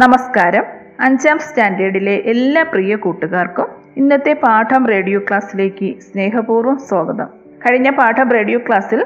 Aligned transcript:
നമസ്കാരം. 0.00 0.64
അഞ്ചാം 1.00 1.38
സ്റ്റാൻഡേർഡിലെ 1.38 2.12
എല്ലാ 2.32 2.62
പ്രിയ 2.62 2.96
കൂട്ടുകാർക്കും 2.96 3.68
ഇന്നത്തെ 3.96 4.32
പാഠം 4.32 4.82
റേഡിയോ 4.86 5.18
ക്ലാസ്സിലേക്ക് 5.18 5.88
സ്നേഹപൂർവം 6.00 6.76
സ്വാഗതം. 6.88 7.28
കഴിഞ്ഞ 7.62 7.90
പാഠം 7.90 8.28
റേഡിയോ 8.30 8.58
ക്ലാസ്സിൽ 8.58 9.00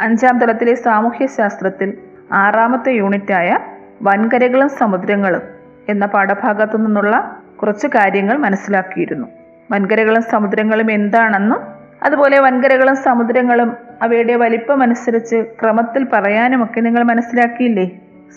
അഞ്ചാം 0.00 0.38
തലത്തിലെ 0.38 0.74
സാമൂഹ്യ 0.74 1.26
ശാസ്ത്രത്തിൽ 1.26 1.90
ആറാമത്തെ 2.32 2.92
യൂണിറ്റായ 2.92 3.58
വൻകരകളും 4.02 4.68
സമുദ്രങ്ങളും 4.68 5.42
എന്ന 5.88 6.06
പാഠഭാഗത്തു 6.06 6.76
നിന്നുള്ള 6.76 7.14
കുറച്ച് 7.62 7.86
കാര്യങ്ങൾ 7.86 8.38
മനസ്സിലാക്കിയിരുന്നു. 8.46 9.26
വൻകരകളും 9.72 10.22
സമുദ്രങ്ങളും 10.22 10.90
എന്താണെന്നും 10.90 11.60
അതുപോലെ 12.02 12.38
വൻകരകളും 12.40 12.96
സമുദ്രങ്ങളും 12.96 13.72
അവയുടെ 14.02 14.36
വലിപ്പമനുസരിച്ച് 14.36 15.40
ക്രമത്തിൽ 15.60 16.04
പറയാനുമൊക്കെ 16.14 16.80
നിങ്ങൾ 16.80 17.02
മനസ്സിലാക്കിയില്ലേ? 17.02 17.86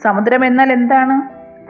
സമുദ്രം 0.03 0.45
എന്നാൽ 0.45 0.71
എന്താണ്? 0.71 1.15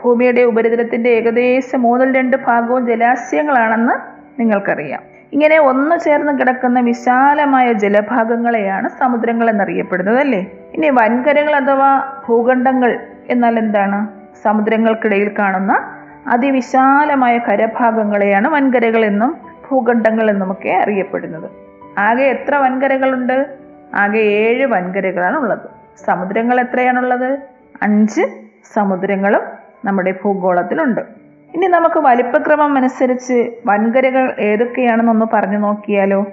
ഭൂമിയുടെ 0.03 0.41
ഉപരിതലത്തിന്റെ 0.41 1.09
ഏകദേശം 1.09 1.81
മൂന്നിൽ 1.81 2.15
രണ്ട് 2.15 2.37
ഭാഗവും 2.37 2.85
ജലാശയങ്ങളാണെന്ന് 2.85 3.93
നിങ്ങൾക്കറിയാം. 4.41 4.99
ഇങ്ങനെ 5.33 5.59
ഒന്നു 5.59 5.95
ചേർന്ന് 5.95 6.39
കിടക്കുന്ന 6.39 6.79
വിശാലമായ 6.79 7.73
ജലഭാഗങ്ങളെയാണ് 7.73 8.89
സമുദ്രങ്ങൾ 8.89 9.49
എന്നറിയപ്പെടുന്നത് 9.49 10.19
അല്ലേ? 10.19 10.51
ഇനി 10.73 10.89
വൻകരകൾ 10.89 11.55
അഥവാ 11.55 12.21
ഭൂഖണ്ഡങ്ങൾ 12.29 12.99
എന്നാൽ 13.29 13.59
എന്താണ്? 13.59 14.07
സമുദ്രങ്ങൾക്കിടയിൽ 14.43 15.31
കാണുന്ന 15.39 15.97
അതിവിശാലമായ 16.27 17.37
കരഭാഗങ്ങളെയാണ് 17.37 18.47
വൻകരകൾ 18.47 19.05
എന്നും 19.05 19.37
ഭൂഖണ്ഡങ്ങൾ 19.71 20.29
എന്നുമൊക്കെ 20.29 20.69
അറിയപ്പെടുന്നത്. 20.69 21.51
ആകെ 21.97 22.23
എത്ര 22.23 22.55
വൻകരകളുണ്ട്? 22.55 23.47
ആകെ 23.95 24.19
ഏഴ് 24.19 24.65
വൻകരകളാണ് 24.65 25.37
ഉള്ളത് 25.37 25.69
സമുദ്രങ്ങൾ 26.05 26.59
എത്രയാണുള്ളത്? 26.59 27.37
അഞ്ച് 27.81 28.21
സമുദ്രങ്ങളും 28.73 29.62
നമ്മുടെ 29.85 30.11
ഭൂഗോളത്തിലുണ്ട്. 30.11 31.01
ഇനി 31.55 31.67
നമുക്ക് 31.67 31.99
വലിപ്പക്രമം 31.99 32.77
അനുസരിച്ച് 32.77 33.51
വൻകരകൾ 33.65 34.35
ഏതൊക്കെയാണെന്നൊന്ന് 34.39 35.25
പറഞ്ഞു 35.33 35.57
നോക്കിയാലോ? 35.57 36.25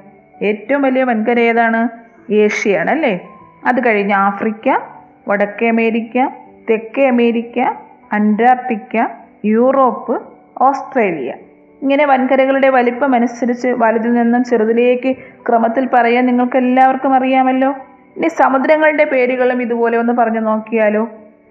ഏറ്റവും 0.42 0.82
വലിയ 0.82 1.04
വൻകര 1.04 1.40
ഏതാണ്? 1.40 1.88
ഏഷ്യയാണ് 2.32 2.90
അല്ലേ 2.90 3.20
അത് 3.66 3.86
കഴിഞ്ഞ് 3.86 4.14
ആഫ്രിക്ക 4.14 4.78
വടക്കേ 5.28 5.68
അമേരിക്ക 5.68 6.28
തെക്കേ 6.70 7.08
അമേരിക്ക 7.08 7.58
അന്റാർട്ടിക്ക 8.12 9.06
യൂറോപ്പ് 9.44 10.22
ഓസ്ട്രേലിയ. 10.62 11.34
ഇങ്ങനെ 11.82 12.04
വൻകരകളുടെ 12.04 12.68
വലിപ്പം 12.68 13.14
അനുസരിച്ച് 13.14 13.68
വലുതിൽ 13.68 14.12
നിന്നും 14.12 14.44
ചെറുതിലേക്ക് 14.44 15.16
ക്രമത്തിൽ 15.48 15.88
പറയാൻ 15.94 16.26
നിങ്ങൾക്ക് 16.26 16.56
എല്ലാവർക്കും 16.56 17.14
അറിയാമല്ലോ. 17.14 17.74
ഇനി 18.16 18.28
സമുദ്രങ്ങളുടെ 18.28 19.04
പേരുകളും 19.04 19.62
ഇതുപോലെ 19.62 19.98
ഒന്ന് 19.98 20.12
പറഞ്ഞു 20.12 20.40
നോക്കിയാലോ? 20.40 21.08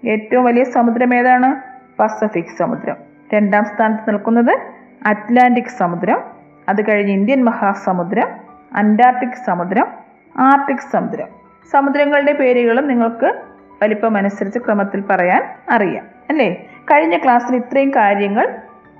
ഏറ്റവും 0.08 0.44
വലിയ 0.44 0.64
സമുദ്രം 0.64 1.14
ഏതാണ്? 1.14 1.69
പസഫിക് 2.00 2.56
സമുദ്രം. 2.58 2.96
രണ്ടാം 3.34 3.64
സ്ഥാനത്ത് 3.64 4.10
നിൽക്കുന്നത് 4.10 4.58
അറ്റ്ലാന്റിക് 5.06 5.64
സമുദ്രം. 5.64 6.22
അത് 6.68 6.90
കഴിഞ്ഞ് 6.90 7.12
ഇന്ത്യൻ 7.12 7.44
മഹാസമുദ്രം 7.44 8.28
അന്റാർട്ടിക് 8.74 9.44
സമുദ്രം 9.46 9.86
ആർട്ടിക് 10.38 10.90
സമുദ്രം. 10.92 11.26
സമുദ്രങ്ങളുടെ 11.72 12.32
പേരുകളും 12.32 12.88
നിങ്ങൾക്ക് 12.88 13.42
വലിപ്പം 13.82 14.16
അനുസരിച്ച് 14.16 14.58
ക്രമത്തിൽ 14.58 15.00
പറയാൻ 15.00 15.42
അറിയാം 15.70 16.04
അല്ലേ? 16.28 16.66
കഴിഞ്ഞ 16.92 17.18
ക്ലാസ്സിൽ 17.18 17.56
ഇത്രയും 17.56 17.90
കാര്യങ്ങൾ 17.90 18.56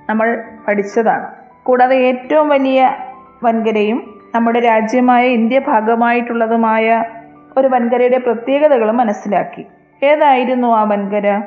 നമ്മൾ 0.09 0.43
പഠിച്ചതാണ്. 0.67 1.27
കൂടാതെ 1.63 1.95
ഏറ്റവും 1.95 2.49
വലിയ 2.49 2.95
വൻകരയും 3.43 4.21
നമ്മുടെ 4.35 4.59
രാജ്യമായ 4.59 5.27
ഇന്ത്യ 5.27 5.59
ഭാഗമായിട്ടുള്ളതുമായ 5.59 7.05
ഒരു 7.57 7.67
വൻകരയുടെ 7.67 8.17
പ്രത്യേകതകളും 8.17 8.97
മനസ്സിലാക്കി. 8.97 9.65
ഏതായിരുന്നു 10.03 10.67
ആ 10.67 10.83
വൻകര? 10.83 11.41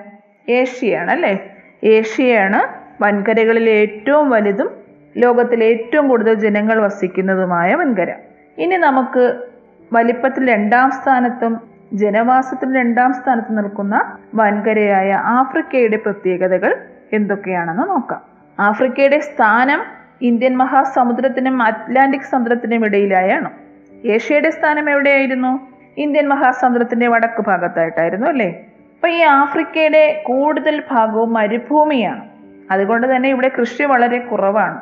ഏഷ്യയാണ് 0.48 1.10
അല്ലേ? 1.10 1.56
ഏഷ്യയാണ് 1.84 2.84
വൻകരകളിൽ 3.02 3.70
ഏറ്റവും 3.70 4.30
വലുതും 4.30 4.70
ലോകത്തിലെ 5.16 5.66
ഏറ്റവും 5.66 6.08
കൂടുതൽ 6.08 6.34
ജനങ്ങൾ 6.34 6.80
വസിക്കുന്നതുമായ 6.80 7.74
വൻകര. 7.74 8.14
ഇനി 8.58 8.76
നമുക്ക് 8.76 9.40
വലിപ്പത്തിൽ 9.92 10.52
രണ്ടാം 10.52 10.90
സ്ഥാനത്തും 10.90 11.60
ജനവാസത്തിൽ 11.92 12.76
രണ്ടാം 12.76 13.12
സ്ഥാനത്ത് 13.12 13.58
നിൽക്കുന്ന 13.58 14.18
വൻകരയായ 14.34 15.12
ആഫ്രിക്കയുടെ 15.12 15.96
പ്രത്യേകതകൾ 15.96 16.76
എന്തൊക്കെയാണെന്ന് 17.12 17.88
നോക്കാം. 17.88 18.22
ആഫ്രിക്കയുടെ 18.60 19.18
സ്ഥാനം 19.18 19.82
ഇന്ത്യൻ 20.22 20.56
മഹാസമുദ്രത്തിനും 20.56 21.62
അറ്റ്ലാന്റിക് 21.62 22.20
സമുദ്രത്തിനും 22.20 22.84
ഇടയിലായാണ്. 22.84 23.50
ഏഷ്യയുടെ 24.06 24.50
സ്ഥാനം 24.50 24.90
എവിടെയായിരുന്നു? 24.90 25.68
ഇന്ത്യൻ 25.98 26.28
മഹാസമുദ്രത്തിന്റെ 26.28 27.08
വടക്ക് 27.08 27.44
ഭാഗത്തായിട്ടായിരുന്നു 27.46 28.26
അല്ലേ? 28.26 28.66
അപ്പൊ 29.04 29.16
ഈ 29.16 29.20
ആഫ്രിക്കയുടെ 29.20 30.22
കൂടുതൽ 30.26 30.82
ഭാഗവും 30.90 31.32
മരുഭൂമിയാണ്. 31.32 32.28
അതുകൊണ്ട് 32.70 33.16
തന്നെ 33.16 33.28
ഇവിടെ 33.28 33.50
കൃഷി 33.60 33.82
വളരെ 33.82 34.18
കുറവാണ്. 34.18 34.80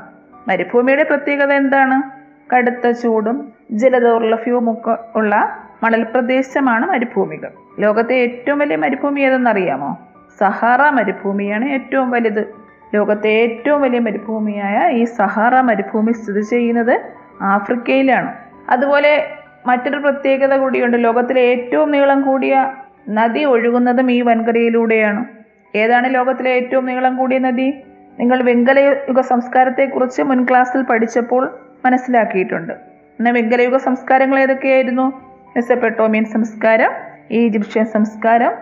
മരുഭൂമിയുടെ 0.49 1.03
പ്രത്യേകത 1.03 1.53
എന്താണ്? 1.53 2.03
കടുത്ത 2.55 2.91
ചൂടും 2.91 3.53
ജലദൗർലഭ്യവും 3.71 4.72
ഒക്കെ 4.72 4.97
ഉള്ള 5.16 5.62
മണൽ 5.83 6.03
പ്രദേശമാണ് 6.03 6.87
മരുഭൂമികൾ. 6.87 7.50
ലോകത്തെ 7.78 8.15
ഏറ്റവും 8.15 8.59
വലിയ 8.59 8.77
മരുഭൂമി 8.77 9.21
ഏതെന്നറിയാമോ? 9.21 9.99
സഹാറ 10.41 10.89
മരുഭൂമിയാണ് 10.89 11.65
ഏറ്റവും 11.65 12.10
വലുത്. 12.10 12.54
ലോകത്തെ 12.94 13.28
ഏറ്റവും 13.28 13.83
വലിയ 13.83 13.99
മരുഭൂമിയായ 13.99 14.93
ഈ 14.93 15.04
സഹാറ 15.04 15.60
മരുഭൂമി 15.60 16.12
സ്ഥിതി 16.12 16.41
ചെയ്യുന്നത് 16.41 17.00
ആഫ്രിക്കയിലാണ്. 17.43 18.34
അതുപോലെ 18.71 19.31
മറ്റൊരു 19.66 19.97
പ്രത്യേകത 19.97 20.56
കൂടിയുണ്ട്. 20.56 21.04
ലോകത്തിലെ 21.04 21.41
ഏറ്റവും 21.41 21.91
നീളം 21.91 22.22
കൂടിയ 22.22 22.75
നദി 23.09 23.45
ഒഴുകുന്നതും 23.45 24.11
ഈ 24.11 24.23
വൻകരയിലൂടെയാണ്. 24.23 25.25
ഏതാണ് 25.75 26.15
ലോകത്തിലെ 26.15 26.51
ഏറ്റവും 26.51 26.87
നീളം 26.87 27.17
കൂടിയ 27.17 27.39
നദി? 27.39 27.75
നിങ്ങൾ 28.21 28.43
വെങ്കലയുഗ 28.43 29.21
സംസ്കാരത്തെക്കുറിച്ച് 29.21 30.23
മുൻ 30.23 30.45
ക്ലാസ്സിൽ 30.45 30.83
പഠിച്ചപ്പോൾ 30.83 31.59
മനസ്സിലാക്കിയിട്ടുണ്ട്. 31.85 32.73
എന്നാൽ 32.73 33.33
വെങ്കലയുഗ 33.33 33.77
സംസ്കാരങ്ങൾ 33.77 34.39
ഏതൊക്കെയായിരുന്നു? 34.39 35.03
മെസ്സപ്പെട്ടോമിയൻ 35.57 36.25
സംസ്കാരം 36.25 36.91
ഈജിപ്ഷ്യൻ 37.31 37.85
സംസ്കാരം 37.85 38.53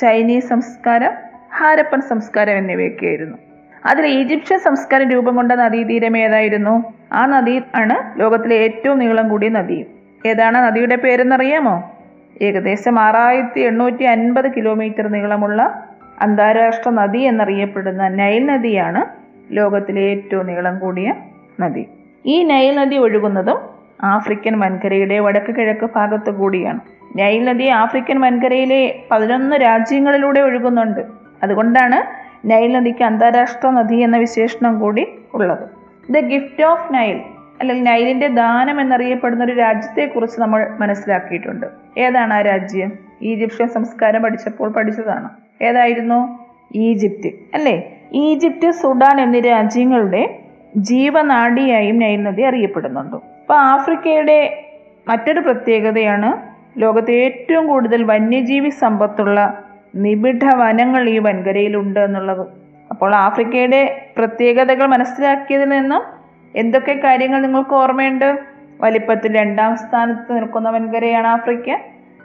ചൈനീസ് 0.00 0.48
സംസ്കാരം 0.48 1.12
ഹാരപ്പൻ 1.56 2.00
സംസ്കാരം 2.00 2.58
എന്നിവയൊക്കെയായിരുന്നു. 2.58 3.38
അതിൽ 3.86 4.06
ഈജിപ്ഷ്യൻ 4.06 4.58
സംസ്കാരം 4.58 5.10
രൂപം 5.10 5.36
കൊണ്ട 5.36 5.52
നദീതീരം 5.52 6.16
ഏതായിരുന്നു? 6.16 6.92
ആ 7.12 7.26
നദി 7.26 7.62
ആണ് 7.74 8.20
ലോകത്തിലെ 8.20 8.56
ഏറ്റവും 8.56 8.98
നീളം 8.98 9.28
കൂടിയ 9.28 9.48
നദിയും 9.48 9.86
ഏതാണ് 10.26 10.58
നദിയുടെ 10.58 10.96
പേരെന്നറിയാമോ? 10.96 11.95
ഏകദേശം 12.42 12.98
ആറായിരത്തി 12.98 13.60
എണ്ണൂറ്റി 13.60 14.02
അൻപത് 14.02 14.54
കിലോമീറ്റർ 14.56 15.08
നീളമുള്ള 15.08 15.84
അന്താരാഷ്ട്ര 16.20 16.90
നദി 16.90 17.18
എന്നറിയപ്പെടുന്ന 17.18 18.08
നൈൽ 18.08 18.46
നദിയാണ് 18.46 19.02
ലോകത്തിലെ 19.50 20.00
ഏറ്റവും 20.00 20.46
നീളം 20.46 20.78
കൂടിയ 20.78 21.14
നദി. 21.60 21.86
ഈ 22.26 22.42
നൈൽ 22.42 22.76
നദി 22.76 22.96
ഒഴുകുന്നതും 22.96 23.58
ആഫ്രിക്കൻ 24.02 24.60
വൻകരയുടെ 24.60 25.18
വടക്ക് 25.18 25.54
കിഴക്ക് 25.54 25.88
ഭാഗത്ത് 25.96 26.30
കൂടിയാണ്. 26.30 26.80
നൈൽ 27.18 27.44
നദി 27.44 27.64
ആഫ്രിക്കൻ 27.64 28.20
വൻകരയിലെ 28.20 29.02
പതിനൊന്ന് 29.10 29.56
രാജ്യങ്ങളിലൂടെ 29.56 30.40
ഒഴുകുന്നുണ്ട്. 30.40 31.00
അതുകൊണ്ടാണ് 31.42 32.26
നൈൽ 32.50 32.72
നദിക്ക് 32.72 33.04
അന്താരാഷ്ട്ര 33.04 33.70
നദി 33.70 33.94
എന്ന 33.94 34.16
വിശേഷണം 34.16 34.80
കൂടി 34.80 35.06
ഉള്ളത്. 35.34 35.68
ദ 36.12 36.20
ഗിഫ്റ്റ് 36.20 36.64
ഓഫ് 36.64 36.94
നൈൽ 36.94 37.20
അല്ലെങ്കിൽ 37.60 37.84
നൈലിന്റെ 37.84 38.28
ദാനം 38.28 38.80
എന്നറിയപ്പെടുന്ന 38.80 39.44
ഒരു 39.44 39.52
രാജ്യത്തെക്കുറിച്ച് 39.52 40.40
നമ്മൾ 40.40 40.76
മനസ്സിലാക്കിയിട്ടുണ്ട്. 40.80 41.66
ഏതാണ് 41.98 42.34
ആ 42.34 42.40
രാജ്യം? 42.40 42.92
ഈജിപ്ഷ്യൻ 43.22 43.68
സംസ്കാരം 43.68 44.22
പഠിച്ചപ്പോൾ 44.22 44.72
പഠിച്ചതാണ്. 44.72 45.28
ഏതായിരുന്നു? 45.62 46.38
ഈജിപ്റ്റ്. 46.74 47.28
അല്ലേ? 47.54 48.00
ഈജിപ്റ്റ് 48.12 48.70
സുഡാൻ 48.70 49.20
എന്നീ 49.20 49.40
രാജ്യങ്ങളുടെ 49.40 50.38
ജീവനാഡിയായും 50.76 51.98
നൈൽ 51.98 52.22
നദി 52.22 52.42
അറിയപ്പെടുന്നുണ്ട്. 52.42 53.16
അപ്പോൾ 53.16 53.58
ആഫ്രിക്കയുടെ 53.58 54.64
മറ്റൊരു 55.08 55.40
പ്രത്യേകതയാണ് 55.40 56.56
ലോകത്തെ 56.80 57.12
ഏറ്റവും 57.12 57.66
കൂടുതൽ 57.66 58.04
വന്യജീവി 58.04 58.68
സമ്പത്തുള്ള 58.68 59.64
നിബിഡ 59.94 60.44
വനങ്ങൾ 60.54 61.08
ഈ 61.08 61.18
വൻകരയിലുണ്ട് 61.18 62.00
എന്നുള്ളത്. 62.00 62.46
അപ്പോൾ 62.90 63.14
ആഫ്രിക്കയുടെ 63.14 64.08
പ്രത്യേകതകൾ 64.18 64.86
മനസ്സിലാക്കിയതിൽ 64.86 65.68
നിന്നും 65.68 66.15
എന്തൊക്കെ 66.56 67.00
കാര്യങ്ങൾ 67.04 67.40
നിങ്ങൾക്ക് 67.40 67.74
ഓർമ്മയുണ്ട്? 67.74 68.38
വലിപ്പത്തിൽ 68.80 69.38
രണ്ടാം 69.38 69.76
സ്ഥാനത്ത് 69.76 70.36
നിൽക്കുന്ന 70.36 70.70
വൻകരയാണ് 70.70 71.26
ആഫ്രിക്ക. 71.26 71.76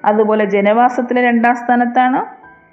അതുപോലെ 0.05 0.45
ജനവാസത്തിൽ 0.45 1.25
രണ്ടാം 1.25 1.55
സ്ഥാനത്താണ്. 1.55 2.25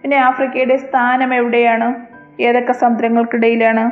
പിന്നെ 0.02 0.16
ആഫ്രിക്കയുടെ 0.16 0.76
സ്ഥാനം 0.76 1.34
എവിടെയാണ്? 1.34 1.94
ഏതൊക്കെ 2.42 2.72
സമുദ്രങ്ങൾക്കിടയിലാണ്? 2.72 3.90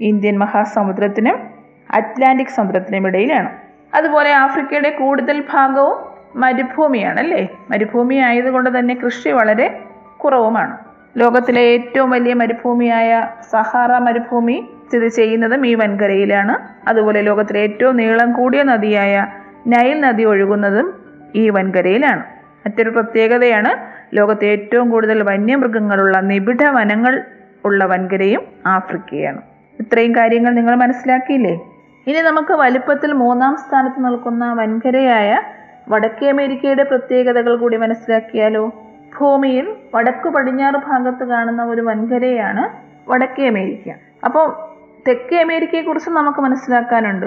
ഇന്ത്യൻ 0.00 0.38
മഹാസമുദ്രത്തിനും 0.38 1.50
അറ്റ്ലാന്റിക് 1.90 2.48
സമുദ്രത്തിനും 2.48 3.06
ഇടയിലാണ്. 3.06 3.56
അതുപോലെ 3.94 4.32
ആഫ്രിക്കയുടെ 4.32 4.90
കൂടുതൽ 4.90 5.44
ഭാഗവും 5.52 5.96
മരുഭൂമിയാണ് 6.40 7.20
അല്ലേ 7.20 7.48
മരുഭൂമി 7.70 8.14
ആയതുകൊണ്ട് 8.14 8.78
തന്നെ 8.78 8.94
കൃഷി 8.94 9.28
വളരെ 9.28 9.80
കുറവുമാണ്. 10.16 10.78
ലോകത്തിലെ 11.16 11.62
ഏറ്റവും 11.62 12.10
വലിയ 12.10 12.34
മരുഭൂമിയായ 12.34 13.28
സഹാറ 13.50 13.98
മരുഭൂമി 13.98 14.68
സ്ഥിതി 14.88 15.08
ചെയ്യുന്നതും 15.08 15.66
ഈ 15.66 15.74
വൻകരയിലാണ് 15.74 16.88
അതുപോലെ 16.88 17.22
ലോകത്തിലെ 17.22 17.60
ഏറ്റവും 17.60 17.96
നീളം 17.96 18.32
കൂടിയ 18.32 18.62
നദിയായ 18.62 19.26
നൈൽ 19.66 20.00
നദി 20.00 20.24
ഒഴുകുന്നതും 20.24 20.94
ഈ 21.34 21.50
വൻകരയിലാണ്. 21.50 22.22
മറ്റൊരു 22.66 22.90
പ്രത്യേകതയാണ് 22.90 23.98
ലോകത്തെ 24.16 24.46
ഏറ്റവും 24.46 24.90
കൂടുതൽ 24.90 25.22
വന്യമൃഗങ്ങളുള്ള 25.22 26.20
നിബിഡ 26.20 26.64
വനങ്ങൾ 26.64 27.24
ഉള്ള 27.64 27.84
വൻകരയും 27.84 28.42
ആഫ്രിക്കയാണ്. 28.66 29.42
ഇത്രയും 29.80 30.14
കാര്യങ്ങൾ 30.14 30.52
നിങ്ങൾ 30.54 30.74
മനസ്സിലാക്കിയില്ലേ? 30.74 31.60
ഇനി 32.06 32.18
നമുക്ക് 32.18 32.52
വലുപ്പത്തിൽ 32.52 33.12
മൂന്നാം 33.12 33.56
സ്ഥാനത്ത് 33.56 34.04
നിൽക്കുന്ന 34.04 34.52
വൻകരയായ 34.52 35.42
വടക്കേ 35.88 36.28
അമേരിക്കയുടെ 36.28 36.82
പ്രത്യേകതകൾ 36.82 37.56
കൂടി 37.56 37.76
മനസ്സിലാക്കിയാലോ? 37.76 38.72
ഭൂമിയിൽ 39.20 39.76
വടക്കു 39.94 40.28
പടിഞ്ഞാറ് 40.28 40.74
ഭാഗത്ത് 40.74 41.24
കാണുന്ന 41.24 41.64
ഒരു 41.64 41.80
വൻകരയാണ് 41.80 42.68
വടക്കേ 43.10 43.48
അമേരിക്ക. 43.48 43.94
അപ്പോൾ 44.24 44.77
തെക്കേ 45.06 45.40
അമേരിക്കയെ 45.40 45.82
കുറിച്ച് 45.82 46.10
നമുക്ക് 46.10 46.38
മനസ്സിലാക്കാനുണ്ട്. 46.38 47.26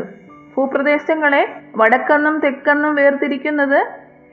ഭൂപ്രദേശങ്ങളെ 0.57 1.62
വടക്കെന്നും 1.75 2.39
തെക്കെന്നും 2.39 2.95
വേർതിരിക്കുന്നത് 2.95 3.88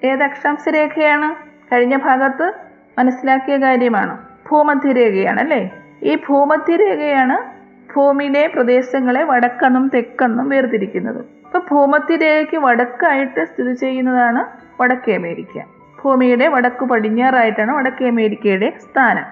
ഏത് 0.05 0.23
അക്ഷാംശ 0.23 0.69
രേഖയാണ് 0.69 1.35
കഴിഞ്ഞ 1.73 1.97
ഭാഗത്ത് 1.97 2.53
മനസ്സിലാക്കിയ 2.99 3.57
കാര്യമാണ്. 3.57 4.19
ഭൂമധ്യരേഖയാണ് 4.51 5.41
അല്ലേ? 5.41 5.71
ഈ 6.03 6.15
ഭൂമധ്യരേഖയാണ് 6.15 7.59
ഭൂമിയിലെ 7.95 8.47
പ്രദേശങ്ങളെ 8.47 9.25
വടക്കെന്നും 9.25 9.91
തെക്കെന്നും 9.95 10.49
വേർതിരിക്കുന്നത്. 10.49 11.19
ഇപ്പൊ 11.19 11.59
ഭൂമധ്യരേഖയ്ക്ക് 11.71 12.57
വടക്കായിട്ട് 12.57 13.45
സ്ഥിതി 13.45 13.73
ചെയ്യുന്നതാണ് 13.73 14.45
വടക്കേ 14.83 15.17
അമേരിക്ക. 15.17 15.63
ഭൂമിയുടെ 16.05 16.49
വടക്കു 16.49 16.85
പടിഞ്ഞാറായിട്ടാണ് 16.85 17.77
വടക്കേ 17.77 18.09
അമേരിക്കയുടെ 18.09 18.73
സ്ഥാനം. 18.81 19.25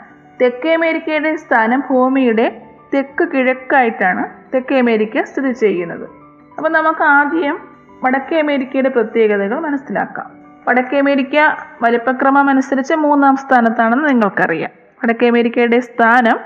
തെക്കേ 0.42 0.74
അമേരിക്കയുടെ 0.74 1.36
സ്ഥാനം 1.36 1.82
ഭൂമിയുടെ 1.90 2.65
തെക്ക് 2.96 3.28
കിഴക്കായിട്ടാണ് 3.34 4.52
തെക്കേ 4.54 4.78
അമേരിക്ക 4.78 5.22
സ്ഥിതി 5.22 5.52
ചെയ്യുന്നത്. 5.52 6.08
അപ്പോൾ 6.56 6.68
നമുക്ക് 6.68 7.02
ആദ്യം 7.02 7.58
വടക്കേ 8.04 8.40
അമേരിക്കയുടെ 8.40 8.88
പ്രത്യേകതകൾ 8.88 9.60
മനസ്സിലാക്കാം. 9.60 10.30
വടക്കേ 10.68 10.98
അമേരിക്ക 10.98 11.36
വലിപ്പക്രമം 11.82 12.50
അനുസരിച്ച് 12.50 12.94
മൂന്നാം 12.94 13.36
സ്ഥാനത്താണെന്ന് 13.36 14.08
നിങ്ങൾക്കറിയാം. 14.08 14.70
വടക്കേ 15.04 15.28
അമേരിക്കയുടെ 15.28 15.80
സ്ഥാനം 15.80 16.38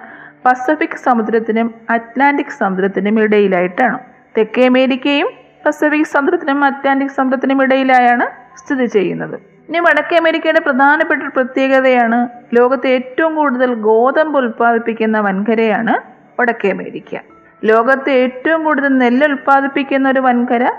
പസഫിക് 0.44 0.96
സമുദ്രത്തിനും 0.96 1.74
അറ്റ്ലാന്റിക് 1.90 2.56
സമുദ്രത്തിനും 2.58 3.20
ഇടയിലായിട്ടാണ്. 3.20 3.98
തെക്കേ 4.38 4.66
അമേരിക്കയും 4.66 5.28
പസഫിക് 5.66 6.04
സമുദ്രത്തിനും 6.04 6.64
അറ്റ്ലാന്റിക് 6.64 7.10
സമുദ്രത്തിനും 7.10 7.62
ഇടയിലായാണ് 7.62 8.26
സ്ഥിതി 8.58 8.86
ചെയ്യുന്നത്. 8.86 9.34
ഇനി 9.68 9.78
വടക്കേ 9.78 10.16
അമേരിക്കയുടെ 10.16 10.60
പ്രധാനപ്പെട്ട 10.60 11.22
പ്രത്യേകതയാണ് 11.22 12.28
ലോകത്തെ 12.54 12.88
ഏറ്റവും 12.88 13.34
കൂടുതൽ 13.34 13.74
ഗോതമ്പ് 13.74 14.38
ഉൽപ്പാദിപ്പിക്കുന്ന 14.38 15.20
വൻകരയാണ് 15.20 16.19
വടക്കേ 16.40 16.70
അമേരിക്ക. 16.70 17.16
ലോകത്ത് 17.64 18.10
ഏറ്റവും 18.10 18.64
കൂടുതൽ 18.64 18.88
നെല്ല് 18.88 19.26
ഉൽപ്പാദിപ്പിക്കുന്ന 19.26 20.08
ഒരു 20.08 20.20
വൻകര 20.20 20.72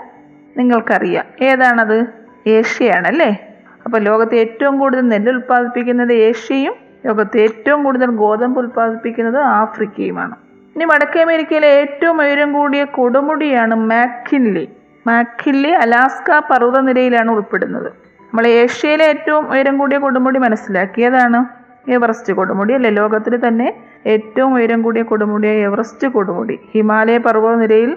നിങ്ങൾക്കറിയാം. 0.56 1.24
ഏതാണത്? 1.42 2.06
ഏഷ്യയാണ് 2.46 3.06
അല്ലേ 3.06 3.46
അപ്പോൾ 3.84 4.00
ലോകത്തെ 4.00 4.36
ഏറ്റവും 4.36 4.78
കൂടുതൽ 4.78 5.08
നെല്ല് 5.08 5.32
ഉൽപ്പാദിപ്പിക്കുന്നത് 5.32 6.12
ഏഷ്യയും 6.12 6.74
ലോകത്ത് 7.06 7.38
ഏറ്റവും 7.38 7.84
കൂടുതൽ 7.84 8.06
ഗോതമ്പ് 8.06 8.60
ഉൽപ്പാദിപ്പിക്കുന്നത് 8.60 9.38
ആഫ്രിക്കയുമാണ്. 9.38 10.36
ഇനി 10.76 10.84
വടക്കേ 10.84 11.22
അമേരിക്കയിലെ 11.22 11.68
ഏറ്റവും 11.68 12.20
ഉയരം 12.20 12.52
കൂടിയ 12.52 12.84
കൊടുമുടിയാണ് 12.84 13.74
മാക്കിൻലി. 13.74 14.68
മാക്കിൻലി 15.06 15.68
അലാസ്ക 15.68 16.38
പർവതനിരയിലാണ് 16.38 17.30
ഉൾപ്പെടുന്നത്. 17.30 17.86
നമ്മൾ 17.86 18.46
ഏഷ്യയിലെ 18.46 19.04
ഏറ്റവും 19.04 19.50
ഉയരം 19.50 19.78
കൂടിയ 19.78 19.98
കൊടുമുടി 19.98 20.38
മനസ്സിലാക്കിയതാണ് 20.38 21.61
എവറസ്റ്റ് 21.86 22.32
കൊടുമുടി 22.32 22.74
അല്ലേ? 22.74 22.90
ലോകത്തിൽ 22.90 23.48
തന്നെ 23.48 23.74
ഏറ്റവും 24.06 24.54
ഉയരം 24.54 24.82
കൂടിയ 24.82 25.02
കൊടുമുടിയായ 25.02 25.56
എവറസ്റ്റ് 25.56 26.08
കൊടുമുടി. 26.08 26.60
ഹിമാലയ 26.72 27.18
പർവതനിരയിൽ 27.18 27.96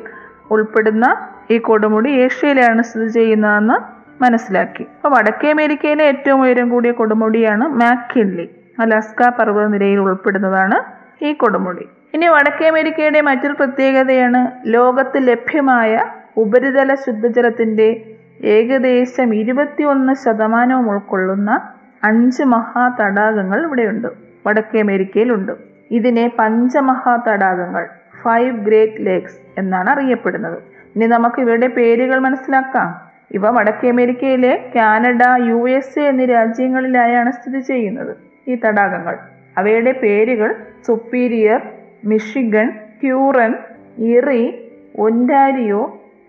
ഉൾപ്പെടുന്ന 0.51 1.17
ഈ 1.51 1.57
കൊടുമുടി 1.57 2.09
ഏഷ്യയിലാണ് 2.09 2.81
സ്ഥിതി 2.81 3.07
ചെയ്യുന്നതെന്ന് 3.07 3.95
മനസ്സിലാക്കി. 4.21 4.83
അപ്പോൾ 4.83 5.09
വടക്കേ 5.17 5.51
അമേരിക്കയിലെ 5.51 6.03
ഏറ്റവും 6.03 6.41
ഉയരം 6.41 6.69
കൂടിയ 6.69 6.91
കൊടുമുടിയാണ് 6.91 7.67
മാക്കിൻലി 7.67 8.49
അലാസ്ക 8.79 9.29
പർവതനിരയിൽ 9.29 9.99
ഉൾപ്പെടുന്നതാണ് 9.99 10.77
ഈ 11.25 11.33
കൊടുമുടി. 11.33 11.85
ഇനി 12.13 12.27
വടക്കേ 12.27 12.67
അമേരിക്കയുടെ 12.67 13.21
മറ്റൊരു 13.21 13.53
പ്രത്യേകതയാണ് 13.53 14.51
ലോകത്ത് 14.65 15.27
ലഭ്യമായ 15.27 16.05
ഉപരിതല 16.37 16.95
ശുദ്ധജലത്തിന്റെ 16.95 18.05
ഏകദേശം 18.43 19.35
ഇരുപത്തിയൊന്ന് 19.35 20.13
ശതമാനവും 20.13 20.89
ഉൾക്കൊള്ളുന്ന 20.89 21.59
അഞ്ച് 22.05 22.43
മഹാ 22.43 22.95
തടാകങ്ങൾ 22.99 23.63
ഇവിടെയുണ്ട്. 23.65 24.07
വടക്കേ 24.47 24.79
അമേരിക്കയിലുണ്ട്. 24.79 25.51
ഇതിനെ 25.91 26.31
പഞ്ചമഹാ 26.39 27.17
തടാകങ്ങൾ 27.27 27.87
ഫൈവ് 28.23 28.57
ഗ്രേറ്റ് 28.57 29.05
ലേക്സ് 29.05 29.37
എന്നാണ് 29.57 29.89
അറിയപ്പെടുന്നത്. 29.89 30.57
ഇനി 30.95 31.05
നമുക്ക് 31.05 31.39
ഇവരുടെ 31.41 31.67
പേരുകൾ 31.67 32.19
മനസ്സിലാക്കാം. 32.19 32.89
ഇവ 33.31 33.49
വടക്കേ 33.49 33.89
അമേരിക്കയിലെ 33.89 34.71
കാനഡ 34.75 35.21
യു 35.47 35.69
എസ് 35.69 35.99
എ 35.99 36.03
എന്നീ 36.03 36.25
രാജ്യങ്ങളിലായാണ് 36.25 37.31
സ്ഥിതി 37.31 37.59
ചെയ്യുന്നത്. 37.59 38.13
ഈ 38.47 38.55
തടാകങ്ങൾ. 38.55 39.15
അവയുടെ 39.57 39.91
പേരുകൾ 39.91 40.55
Superior 40.87 41.61
Michigan 42.05 42.67
Huron 43.03 43.51
Erie 43.97 44.43
Ontario 44.99 45.81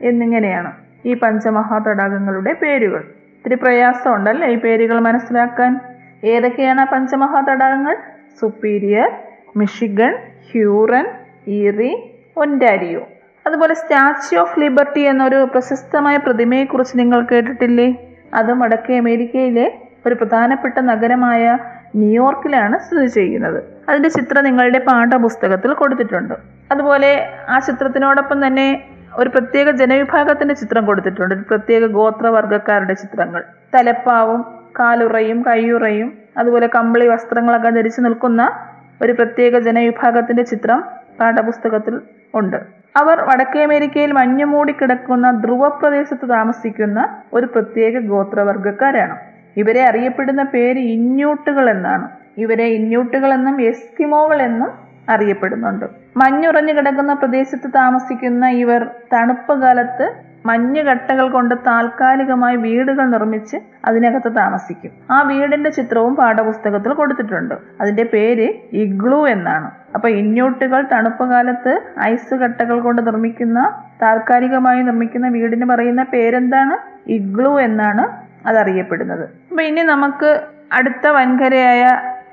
എന്നിങ്ങനെയാണ്. 0.02 0.72
ഈ 1.06 1.14
പഞ്ചമഹാ 1.14 1.78
തടാകങ്ങളുടെ 1.78 2.52
പേരുകൾ. 2.52 3.02
ഇത്തിരി 3.46 3.62
പ്രയാസമുണ്ടല്ലേ 3.62 4.48
ഈ 4.48 4.54
പേരുകൾ 4.54 5.00
മനസ്സിലാക്കാൻ? 5.00 5.80
ഏതൊക്കെയാണ് 6.24 6.80
ആ 6.80 6.84
പഞ്ചമഹാ 6.84 7.40
തടാകങ്ങൾ 7.40 7.96
Superior 8.40 9.10
Michigan 9.56 10.16
Huron 10.50 11.06
Erie 11.48 11.90
Ontario. 12.36 13.02
അതുപോലെ 13.46 13.74
സ്റ്റാച്യു 13.74 14.38
ഓഫ് 14.40 14.60
ലിബർട്ടി 14.60 15.00
എന്നൊരു 15.00 15.48
പ്രശസ്തമായ 15.52 16.16
പ്രതിമയെക്കുറിച്ച് 16.16 16.98
നിങ്ങൾ 16.98 17.20
കേട്ടിട്ടില്ലേ? 17.20 17.88
അത് 18.34 18.52
വടക്കേ 18.52 18.98
അമേരിക്കയിലെ 18.98 19.78
ഒരു 20.06 20.14
പ്രധാനപ്പെട്ട 20.14 20.78
നഗരമായ 20.78 21.58
ന്യൂയോർക്കിലാണ് 21.96 22.78
സ്ഥിതി 22.78 23.06
ചെയ്യുന്നത്. 23.06 23.64
അതിന്റെ 23.88 24.08
ചിത്രം 24.08 24.44
നിങ്ങളുടെ 24.44 24.78
പാഠപുസ്തകത്തിൽ 24.78 25.72
കൊടുത്തിട്ടുണ്ട്. 25.72 26.34
അതുപോലെ 26.72 27.28
ആ 27.48 27.58
ചിത്രത്തിനോടൊപ്പം 27.58 28.46
തന്നെ 28.46 28.68
ഒരു 29.20 29.28
പ്രത്യേക 29.28 29.70
ജനവിഭാഗത്തിന്റെ 29.70 30.54
ചിത്രം 30.54 30.86
കൊടുത്തിട്ടുണ്ട്. 30.86 31.34
ഒരു 31.34 31.44
പ്രത്യേക 31.50 31.86
ഗോത്രവർഗക്കാരുടെ 31.98 32.94
ചിത്രങ്ങൾ. 32.94 33.42
തലപ്പാവും 33.74 34.40
കാലുറയും 34.80 35.42
കയ്യുറയും 35.42 36.08
അതുപോലെ 36.38 36.66
കമ്പിളി 36.66 37.06
വസ്ത്രങ്ങളൊക്കെ 37.08 37.70
ധരിച്ചു 37.70 38.00
നിൽക്കുന്ന 38.00 38.42
ഒരു 39.02 39.12
പ്രത്യേക 39.12 39.58
ജനവിഭാഗത്തിന്റെ 39.58 40.42
ചിത്രം 40.42 40.78
പാഠപുസ്തകത്തിൽ 41.20 41.94
ഉണ്ട്. 42.34 42.58
അവർ 42.96 43.16
വടക്കേ 43.20 43.62
അമേരിക്കയിൽ 43.62 44.12
മഞ്ഞുമൂടി 44.12 44.72
കിടക്കുന്ന 44.72 45.30
ധ്രുവപ്രദേശത്ത് 45.44 46.28
താമസിക്കുന്ന 46.30 46.98
ഒരു 47.32 47.46
പ്രത്യേക 47.46 47.98
ഗോത്രവർഗക്കാരാണ് 48.12 49.16
ഇവരെ 49.56 49.82
അറിയപ്പെടുന്ന 49.84 50.42
പേര് 50.54 50.80
ഇന്യൂട്ടുകൾ 50.96 51.70
എന്നാണ്. 51.70 52.06
ഇവരെ 52.38 52.66
ഇന്യൂട്ടുകൾ 52.78 53.30
എന്നും 53.32 53.60
എസ്കിമോകൾ 53.70 54.42
എന്നും 54.48 54.70
അറിയപ്പെടുന്നുണ്ട്. 55.08 55.86
മഞ്ഞുറഞ്ഞു 56.16 56.72
കിടക്കുന്ന 56.72 57.14
പ്രദേശത്ത് 57.14 57.68
താമസിക്കുന്ന 57.74 58.46
ഇവർ 58.46 58.90
തണുപ്പ് 59.12 59.60
കാലത്ത് 59.60 60.06
മഞ്ഞുകട്ടകൾ 60.46 61.28
കൊണ്ട് 61.28 61.54
താൽക്കാലികമായി 61.66 62.56
വീടുകൾ 62.56 63.06
നിർമ്മിച്ച് 63.06 63.56
അതിനകത്ത് 63.84 64.36
താമസിക്കും. 64.36 64.92
ആ 65.10 65.22
വീടിന്റെ 65.22 65.70
ചിത്രവും 65.70 66.16
പാഠപുസ്തകത്തിൽ 66.16 66.92
കൊടുത്തിട്ടുണ്ട്. 66.92 67.54
അതിന്റെ 67.80 68.04
പേര് 68.04 68.46
ഇഗ്ലു 68.72 69.26
എന്നാണ്. 69.28 69.70
അപ്പൊ 69.94 70.08
ഇന്യൂട്ടുകൾ 70.08 70.88
തണുപ്പ് 70.92 71.24
കാലത്ത് 71.30 71.72
ഐസ് 72.00 72.34
കട്ടകൾ 72.34 72.80
കൊണ്ട് 72.80 73.06
നിർമ്മിക്കുന്ന 73.06 73.60
താൽക്കാലികമായി 74.02 74.82
നിർമ്മിക്കുന്ന 74.82 75.28
വീടിന് 75.28 75.66
പറയുന്ന 75.66 76.02
പേരെന്താണ്? 76.04 76.76
ഇഗ്ലു 77.06 77.60
എന്നാണ് 77.60 78.04
അതറിയപ്പെടുന്നത്. 78.48 79.24
അപ്പൊ 79.50 79.62
ഇനി 79.62 79.82
നമുക്ക് 79.82 80.40
അടുത്ത 80.72 81.06
വൻകരയായ 81.06 81.82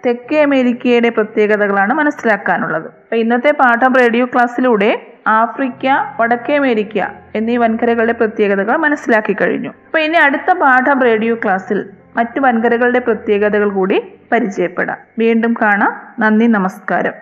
തെക്കേ 0.05 0.41
അമേരിക്കയുടെ 0.41 1.09
പ്രത്യേകതകളാണ് 1.09 1.93
മനസ്സിലാക്കാനുള്ളത്. 1.93 2.85
അപ്പോൾ 2.85 3.15
ഇന്നത്തെ 3.15 3.51
പാഠം 3.51 3.93
റേഡിയോ 3.93 4.25
ക്ലാസ്സിലൂടെ 4.25 5.05
ആഫ്രിക്ക 5.27 5.87
വടക്കേ 6.19 6.55
അമേരിക്ക 6.55 7.05
എന്നീ 7.35 7.57
വൻകരകളുടെ 7.57 8.13
പ്രത്യേകതകൾ 8.13 8.75
മനസ്സിലാക്കി 8.75 9.33
കഴിഞ്ഞു. 9.33 9.69
അപ്പോൾ 9.69 9.99
ഇനി 10.01 10.17
അടുത്ത 10.17 10.53
പാഠം 10.53 11.01
റേഡിയോ 11.01 11.35
ക്ലാസ്സിൽ 11.35 11.85
മറ്റു 12.17 12.39
വൻകരകളുടെ 12.39 12.99
പ്രത്യേകതകൾ 12.99 13.69
കൂടി 13.69 14.01
പരിചയപ്പെടാം. 14.31 14.97
വീണ്ടും 15.19 15.55
കാണാം. 15.61 16.01
നന്ദി 16.19 16.45
നമസ്കാരം. 16.45 17.13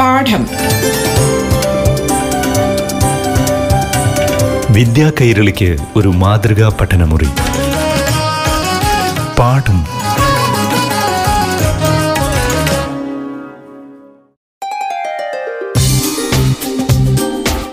പാഠം. 0.00 0.46
വിദ്യാ 4.74 5.12
കൈരളിക്ക് 5.20 5.76
ഒരു 5.96 6.08
മാതൃകാ 6.08 6.76
പഠനമുറി. 6.80 7.28
പാടും 9.40 9.84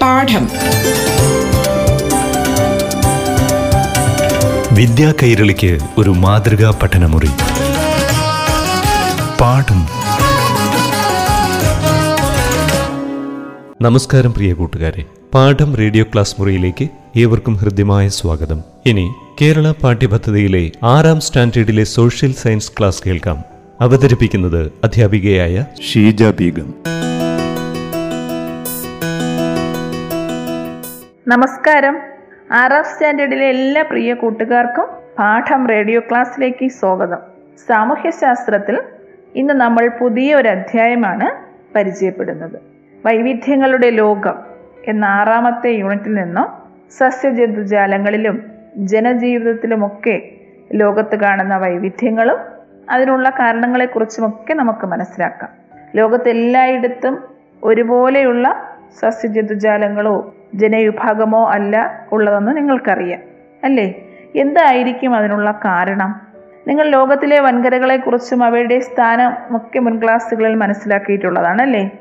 പാഠം. 0.02 0.50
വിദ്യാ 4.76 5.14
കൈരളിക്ക് 5.24 5.78
ഒരു 5.98 6.10
മാതൃകാ 6.10 6.70
പഠനമുറി. 6.70 7.30
പാഠം 9.42 9.88
നമസ്കാരം 13.82 14.34
പ്രിയ 14.34 14.54
കൂട്ടുകാരെ. 14.54 15.06
പാഠം 15.34 15.76
റേഡിയോ 15.76 16.04
ക്ലാസ് 16.04 16.36
മുറിയിലേക്ക് 16.40 16.88
ഏവർക്കും 17.16 17.56
ഹൃദ്യമായ 17.56 18.10
സ്വാഗതം. 18.10 18.62
ഇനി 18.86 19.10
കേരള 19.42 19.74
പാഠ്യപദ്ധതിയിലെ 19.84 20.72
ആറാം 20.84 21.20
സ്റ്റാൻഡേർഡിലെ 21.20 21.84
സോഷ്യൽ 21.84 22.34
സയൻസ് 22.34 22.72
ക്ലാസ് 22.80 23.04
കേൾക്കാം. 23.08 23.44
അവതരിപ്പിക്കുന്നത് 23.82 24.72
അധ്യാപികയായ 24.84 25.66
ഷീജ 25.92 26.24
ബീഗം. 26.24 26.74
നമസ്കാരം. 31.28 32.00
ആറാം 32.52 32.84
സ്റ്റാൻഡേർഡിലെ 32.84 33.46
എല്ലാ 33.46 33.82
പ്രിയ 33.82 34.14
കൂട്ടുകാർക്കും 34.14 34.86
പാഠം 35.20 35.70
റേഡിയോ 35.70 36.00
ക്ലാസ്സിലേക്ക് 36.00 36.68
സ്വാഗതം. 36.68 37.18
സാമൂഹ്യശാസ്ത്രത്തിൽ 37.70 38.82
ഇന്ന് 39.36 39.54
നമ്മൾ 39.54 39.90
പുതിയ 40.02 40.36
ഒരു 40.36 40.50
അധ്യായമാണ് 40.50 41.30
പരിചയപ്പെടുന്നത്. 41.76 42.60
വൈവിധ്യങ്ങളുടെ 43.06 43.90
ലോകം 43.90 44.36
എന്ന 44.88 45.06
ആറാമത്തെ 45.06 45.70
യൂണിറ്റിൽ 45.70 46.14
നിന്നും 46.14 46.48
സസ്യജന്തുജാലങ്ങളിലും 46.98 48.57
ജനജീവിതത്തിലുമൊക്കെ 48.78 50.22
ലോകത്ത് 50.74 51.16
കാണുന്ന 51.16 51.58
വൈവിധ്യങ്ങളും 51.58 52.38
അതിനുള്ള 52.90 53.30
കാരണങ്ങളെക്കുറിച്ചുമൊക്കെ 53.30 54.54
നമുക്ക് 54.54 54.88
മനസ്സിലാക്കാം. 54.88 55.50
ലോകത്തെല്ലായിടത്തും 55.96 57.24
ഒരുപോലെയുള്ള 57.64 58.66
സസ്യജന്തുജാലങ്ങളോ 59.00 60.34
ജനവിഭാഗമോ 60.54 61.50
അല്ല 61.50 62.06
ഉള്ളതെന്ന് 62.12 62.58
നിങ്ങൾക്കറിയാം 62.58 63.20
അല്ലേ? 63.64 63.96
എന്തായിരിക്കും 64.36 65.16
അതിനുള്ള 65.16 65.52
കാരണം? 65.52 66.28
നിങ്ങൾ 66.68 66.90
ലോകത്തിലെ 66.90 67.40
വൻകരകളെക്കുറിച്ചും 67.40 68.44
അവയുടെ 68.44 68.80
സ്ഥാനം 68.80 69.56
ഒക്കെ 69.56 69.80
മുൻ 69.80 70.04
ക്ലാസ്സുകളിൽ 70.04 70.56
മനസ്സിലാക്കിയിട്ടുള്ളതാണ് 70.56 71.62
അല്ലേ 71.62 71.92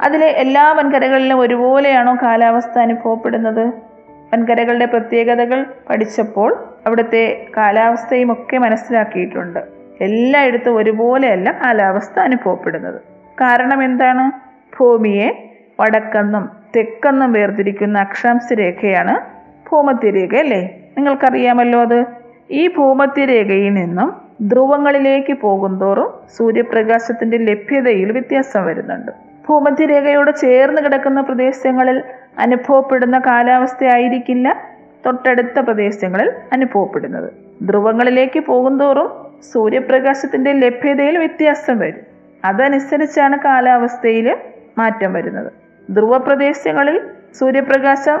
അതിലെ 0.00 0.26
എല്ലാ 0.26 0.72
വൻകരകളിലും 0.72 1.40
ഒരുപോലെയാണോ 1.40 2.16
കാലാവസ്ഥ 2.22 2.78
അനുഭവപ്പെടുന്നത്? 2.78 3.85
വൻകരകളുടെ 4.32 4.86
പ്രത്യേകതകൾ 4.86 5.64
പഠിച്ചപ്പോൾ 5.90 6.74
അവിടുത്തെ 6.86 7.46
കാലാവസ്ഥയും 7.56 8.32
ഒക്കെ 8.32 8.58
മനസ്സിലാക്കിയിട്ടുണ്ട്. 8.58 9.58
എല്ലായിടത്തും 10.00 10.76
ഒരുപോലെയല്ല 10.76 11.60
കാലാവസ്ഥ 11.64 12.20
അനുഭവപ്പെടുന്നത്. 12.20 13.00
കാരണം 13.40 13.82
എന്താണ്? 13.82 14.32
ഭൂമിയെ 14.78 15.58
വടക്കെന്നും 15.80 16.50
തെക്കെന്നും 16.76 17.32
വേർതിരിക്കുന്ന 17.32 17.98
അക്ഷാംശ 17.98 18.52
രേഖയാണ് 18.52 19.36
ഭൂമധ്യരേഖ 19.70 20.36
അല്ലേ? 20.36 20.80
നിങ്ങൾക്കറിയാമല്ലോ 20.96 21.80
അത്. 21.80 22.04
ഈ 22.50 22.74
ഭൂമധ്യരേഖയിൽ 22.76 23.72
നിന്നും 23.72 24.26
ധ്രുവങ്ങളിലേക്ക് 24.48 25.32
പോകുന്തോറും 25.32 26.12
സൂര്യപ്രകാശത്തിന്റെ 26.36 27.36
ലഭ്യതയിൽ 27.36 28.12
വ്യത്യാസം 28.12 28.66
വരുന്നുണ്ട്. 28.66 29.12
ഭൂമധ്യരേഖയോട് 29.48 30.30
ചേർന്ന് 30.36 30.82
കിടക്കുന്ന 30.82 31.20
പ്രദേശങ്ങളിൽ 31.20 32.02
അനുഭവപ്പെടുന്ന 32.38 33.18
കാലാവസ്ഥയായിരിക്കില്ല 33.18 34.62
തൊട്ടടുത്ത 35.06 35.60
പ്രദേശങ്ങളിൽ 35.60 36.32
അനുഭവപ്പെടുന്നത്. 36.52 37.32
ധ്രുവങ്ങളിലേക്ക് 37.62 38.40
പോകുന്തോറും 38.40 39.26
സൂര്യപ്രകാശത്തിന്റെ 39.52 40.52
ലഭ്യതയിൽ 40.52 41.18
വ്യത്യാസം 41.18 41.78
വരും. 41.78 42.00
അതനുസരിച്ചാണ് 42.44 43.38
കാലാവസ്ഥയിൽ 43.44 44.36
മാറ്റം 44.78 45.12
വരുന്നത്. 45.12 45.52
ധ്രുവപ്രദേശങ്ങളിൽ 45.90 47.00
സൂര്യപ്രകാശം 47.38 48.16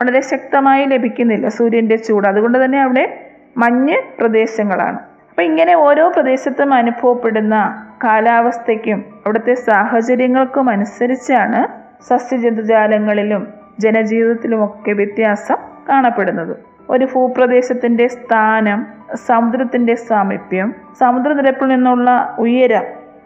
വളരെ 0.00 0.20
ശക്തമായി 0.20 0.84
ലഭിക്കുന്നില്ല. 0.84 1.48
സൂര്യന്റെ 1.48 1.96
ചൂട്. 1.96 2.28
അതുകൊണ്ട് 2.28 2.64
തന്നെ 2.64 2.82
അവിടെ 2.82 3.20
മഞ്ഞ് 3.56 3.96
പ്രദേശങ്ങളാണ്. 4.18 4.98
അപ്പം 5.30 5.42
ഇങ്ങനെ 5.42 5.74
ഓരോ 5.74 6.08
പ്രദേശത്തും 6.08 6.74
അനുഭവപ്പെടുന്ന 6.74 7.86
കാലാവസ്ഥയ്ക്കും 8.04 8.98
അവിടുത്തെ 8.98 9.54
സാഹചര്യങ്ങൾക്കും 9.54 10.70
അനുസരിച്ചാണ് 10.70 11.79
സസ്യജന്തുജാലങ്ങളിലും 12.08 13.48
ജനജീവിതത്തിലുമൊക്കെ 13.78 14.92
വ്യത്യാസം 14.92 15.56
കാണപ്പെടുന്നത്. 15.88 16.56
ഒരു 16.90 17.08
ഭൂപ്രദേശത്തിന്റെ 17.14 18.06
സ്ഥാനം 18.08 18.86
സമുദ്രത്തിന്റെ 19.14 19.94
സാമീപ്യം 19.94 20.74
സമുദ്രനിരപ്പിൽ 21.00 21.66
നിന്നുള്ള 21.66 22.36
ഉയരം 22.38 22.82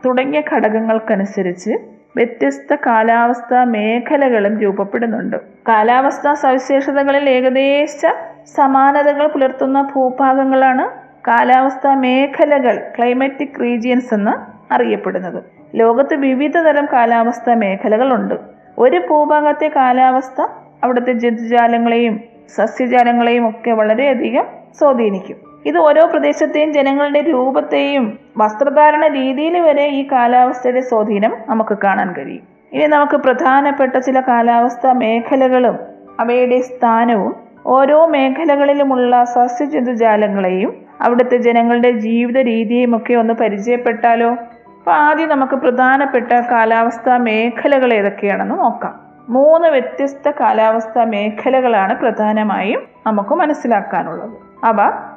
തുടങ്ങിയ 0.06 0.42
ഘടകങ്ങൾക്കനുസരിച്ച് 0.52 1.70
വ്യത്യസ്ത 2.16 2.74
കാലാവസ്ഥാ 2.74 3.64
മേഖലകളും 3.64 4.60
രൂപപ്പെടുന്നുണ്ട്. 4.60 5.36
കാലാവസ്ഥാ 5.68 6.34
സവിശേഷതകളിൽ 6.34 7.30
ഏകദേശ 7.30 8.06
സമാനതകൾ 8.54 9.26
പുലർത്തുന്ന 9.26 9.92
ഭൂഭാഗങ്ങളാണ് 9.94 10.90
കാലാവസ്ഥാ 11.28 11.94
മേഖലകൾ 11.94 12.84
ക്ലൈമാറ്റിക് 12.98 13.60
റീജിയൻസ് 13.60 14.14
എന്ന് 14.14 14.54
അറിയപ്പെടുന്നത്. 14.72 15.42
ലോകത്ത് 15.74 16.14
വിവിധ 16.14 16.58
തരം 16.58 16.88
കാലാവസ്ഥാ 16.92 17.54
മേഖലകളുണ്ട്. 17.54 18.53
ഒരു 18.78 18.98
ഭൂഭാഗത്തെ 19.10 19.72
കാലാവസ്ഥ 19.76 20.46
അവിടുത്തെ 20.84 21.12
ജന്തുജാലങ്ങളെയും 21.12 22.20
സസ്യജാലങ്ങളെയും 22.54 23.48
ഒക്കെ 23.48 23.70
വളരെയധികം 23.70 24.44
സ്വാധീനിക്കും. 24.78 25.36
ഇത് 25.66 25.78
ഓരോ 25.78 26.06
പ്രദേശത്തെയും 26.06 26.72
ജനങ്ങളുടെ 26.72 27.20
രൂപത്തെയും 27.20 28.18
വസ്ത്രധാരണ 28.36 29.06
രീതിയിൽ 29.06 29.58
വരെ 29.58 29.86
ഈ 29.86 30.08
കാലാവസ്ഥയുടെ 30.12 30.80
സ്വാധീനം 30.80 31.34
നമുക്ക് 31.48 31.78
കാണാൻ 31.84 32.14
കഴിയും. 32.18 32.42
ഇനി 32.72 32.86
നമുക്ക് 32.86 33.16
പ്രധാനപ്പെട്ട 33.16 33.96
ചില 33.96 34.20
കാലാവസ്ഥ 34.20 34.86
മേഖലകളും 34.86 35.78
അവയുടെ 36.20 36.60
സ്ഥാനവും 36.60 37.34
ഓരോ 37.66 38.06
മേഖലകളിലുമുള്ള 38.06 39.24
സസ്യജന്തുജാലങ്ങളെയും 39.24 40.74
അവിടുത്തെ 41.00 41.36
ജനങ്ങളുടെ 41.36 41.90
ജീവിത 41.90 42.38
രീതിയും 42.38 42.96
ഒക്കെ 42.96 43.14
ഒന്ന് 43.14 43.34
പരിചയപ്പെട്ടാലോ? 43.34 44.36
അപ്പൊ 44.84 44.96
ആദ്യം 44.96 45.28
നമുക്ക് 45.28 45.52
പ്രധാനപ്പെട്ട 45.52 46.32
കാലാവസ്ഥാ 46.32 47.16
മേഖലകൾ 47.16 47.94
ഏതൊക്കെയാണെന്ന് 47.94 48.60
നോക്കാം. 48.60 49.00
മൂന്ന് 49.28 49.68
വ്യത്യസ്ത 49.68 50.30
കാലാവസ്ഥാ 50.40 51.04
മേഖലകളാണ് 51.04 52.00
പ്രധാനമായും 52.00 52.82
നമുക്ക് 53.06 53.34
മനസ്സിലാക്കാനുള്ളത്. 53.34 54.30
അവ 54.64 54.76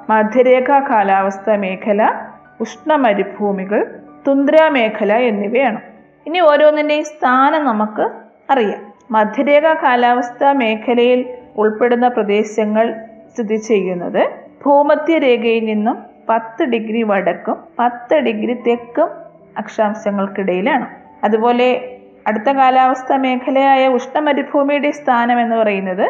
മധ്യരേഖാ 0.10 0.80
കാലാവസ്ഥാ 0.80 1.56
മേഖല 1.56 2.14
ഉഷ്ണമരുഭൂമികൾ 2.62 4.00
തുന്ദ്രാ 4.28 4.70
മേഖല 4.70 5.14
എന്നിവയാണ്. 5.14 5.82
ഇനി 6.26 6.40
ഓരോന്നിന്റെയും 6.40 7.04
സ്ഥാനം 7.04 7.66
നമുക്ക് 7.66 8.10
അറിയാം. 8.50 8.94
മധ്യരേഖാ 9.12 9.74
കാലാവസ്ഥാ 9.74 10.52
മേഖലയിൽ 10.52 11.34
ഉൾപ്പെടുന്ന 11.58 12.08
പ്രദേശങ്ങൾ 12.08 12.96
സ്ഥിതി 13.34 13.56
ചെയ്യുന്നത് 13.56 14.30
ഭൂമധ്യരേഖയിൽ 14.66 15.66
നിന്നും 15.66 15.98
പത്ത് 16.30 16.64
ഡിഗ്രി 16.64 17.04
വടക്കും 17.04 17.58
പത്ത് 17.80 18.16
ഡിഗ്രി 18.16 18.54
തെക്കും 18.68 19.27
അക്ഷാംശങ്ങൾക്കിടയിലാണ്. 19.58 20.86
അതുപോലെ 21.24 21.68
അടുത്ത 22.28 22.50
കാലാവസ്ഥ 22.52 23.14
മേഖലയായ 23.14 23.88
ഉഷ്ണമരുഭൂമിയുടെ 23.88 24.92
സ്ഥാനം 24.92 25.42
എന്ന് 25.42 25.56
പറയുന്നത് 25.56 26.06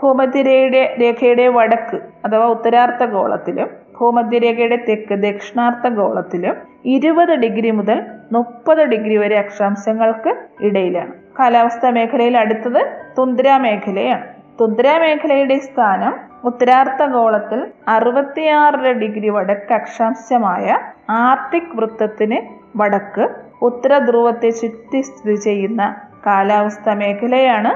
ഭൂമധ്യരേഖയുടെ 0.00 0.96
രേഖയുടെ 1.00 1.48
വടക്ക് 1.48 1.98
അഥവാ 2.24 2.46
ഉത്തരാർത്ഥ 2.46 3.04
ഗോളത്തിലും 3.04 3.68
ഭൂമധ്യരേഖയുടെ 4.00 4.76
തെക്ക് 4.88 5.14
ദക്ഷിണാർത്ഥ 5.14 5.88
ഗോളത്തിലും 5.88 6.56
ഇരുപത് 6.84 7.32
ഡിഗ്രി 7.34 7.70
മുതൽ 7.70 8.02
മുപ്പത് 8.32 8.82
ഡിഗ്രി 8.84 9.16
വരെ 9.16 9.38
അക്ഷാംശങ്ങൾക്ക് 9.38 10.36
ഇടയിലാണ്. 10.60 11.12
കാലാവസ്ഥാ 11.38 11.90
മേഖലയിൽ 11.90 12.36
അടുത്തത് 12.38 12.80
തുന്ദ്ര 13.18 13.56
മേഖലയാണ്. 13.56 14.24
തുന്ദ്ര 14.60 14.98
മേഖലയുടെ 14.98 15.58
സ്ഥാനം 15.58 16.14
ഉത്തരാർത്ഥ 16.44 17.04
ഗോളത്തിൽ 17.06 17.66
അറുപത്തിയാറര 17.88 18.92
ഡിഗ്രി 18.92 19.28
വടക്ക് 19.28 19.72
അക്ഷാംശമായ 19.72 20.78
ആർട്ടിക് 21.10 21.74
വൃത്തത്തിന് 21.74 22.57
വടക്ക് 22.78 23.28
ഉത്തര 23.62 23.98
ധ്രുവത്തെ 23.98 24.50
ചുറ്റി 24.50 25.00
സ്ഥിതി 25.00 25.34
ചെയ്യുന്ന 25.34 25.96
കാലാവസ്ഥ 26.26 26.90
മേഖലയാണ് 26.90 27.70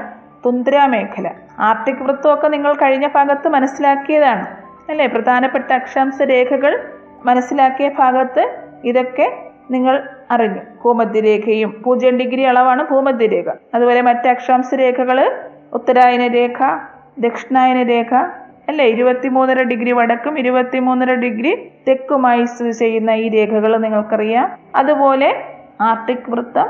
തുന്ദ്ര 0.45 0.85
മേഖല. 0.85 1.27
ആർട്ടിക് 1.59 2.03
വൃത്തമൊക്കെ 2.03 2.47
നിങ്ങൾ 2.47 2.73
കഴിഞ്ഞ 2.73 3.07
ഭാഗത്ത് 3.07 3.47
മനസ്സിലാക്കിയതാണ് 3.49 4.45
അല്ലേ? 4.89 5.07
പ്രധാനപ്പെട്ട 5.07 5.71
അക്ഷാംശ 5.73 6.21
രേഖകൾ 6.21 6.73
മനസ്സിലാക്കിയ 7.25 7.89
ഭാഗത്ത് 7.99 8.43
ഇതൊക്കെ 8.83 9.27
നിങ്ങൾ 9.71 9.95
അറിഞ്ഞു. 10.31 10.61
ഭൂമധ്യരേഖയും 10.85 11.81
പൂജ്യം 11.85 12.17
ഡിഗ്രി 12.19 12.43
അളവാണ് 12.43 12.83
ഭൂമധ്യരേഖ. 12.91 13.45
അതുപോലെ 13.73 14.01
മറ്റ് 14.01 14.27
അക്ഷാംശ 14.27 14.65
രേഖകൾ 14.75 15.19
ഉത്തരായന 15.73 16.27
രേഖ 16.27 16.59
ദക്ഷിണായന 17.19 17.81
രേഖ 17.83 18.13
അല്ലേ? 18.69 18.85
ഇരുപത്തിമൂന്നര 18.85 19.63
ഡിഗ്രി 19.63 19.91
വടക്കും 19.91 20.39
ഇരുപത്തിമൂന്നര 20.39 21.13
ഡിഗ്രി 21.13 21.71
തെക്കുമായി 21.87 22.45
സ്ഥിതി 22.45 22.71
ചെയ്യുന്ന 22.71 23.11
ഈ 23.11 23.29
രേഖകൾ 23.29 23.77
നിങ്ങൾക്കറിയാം. 23.77 24.51
അതുപോലെ 24.75 25.29
ആർട്ടിക് 25.81 26.29
വൃത്തം 26.29 26.67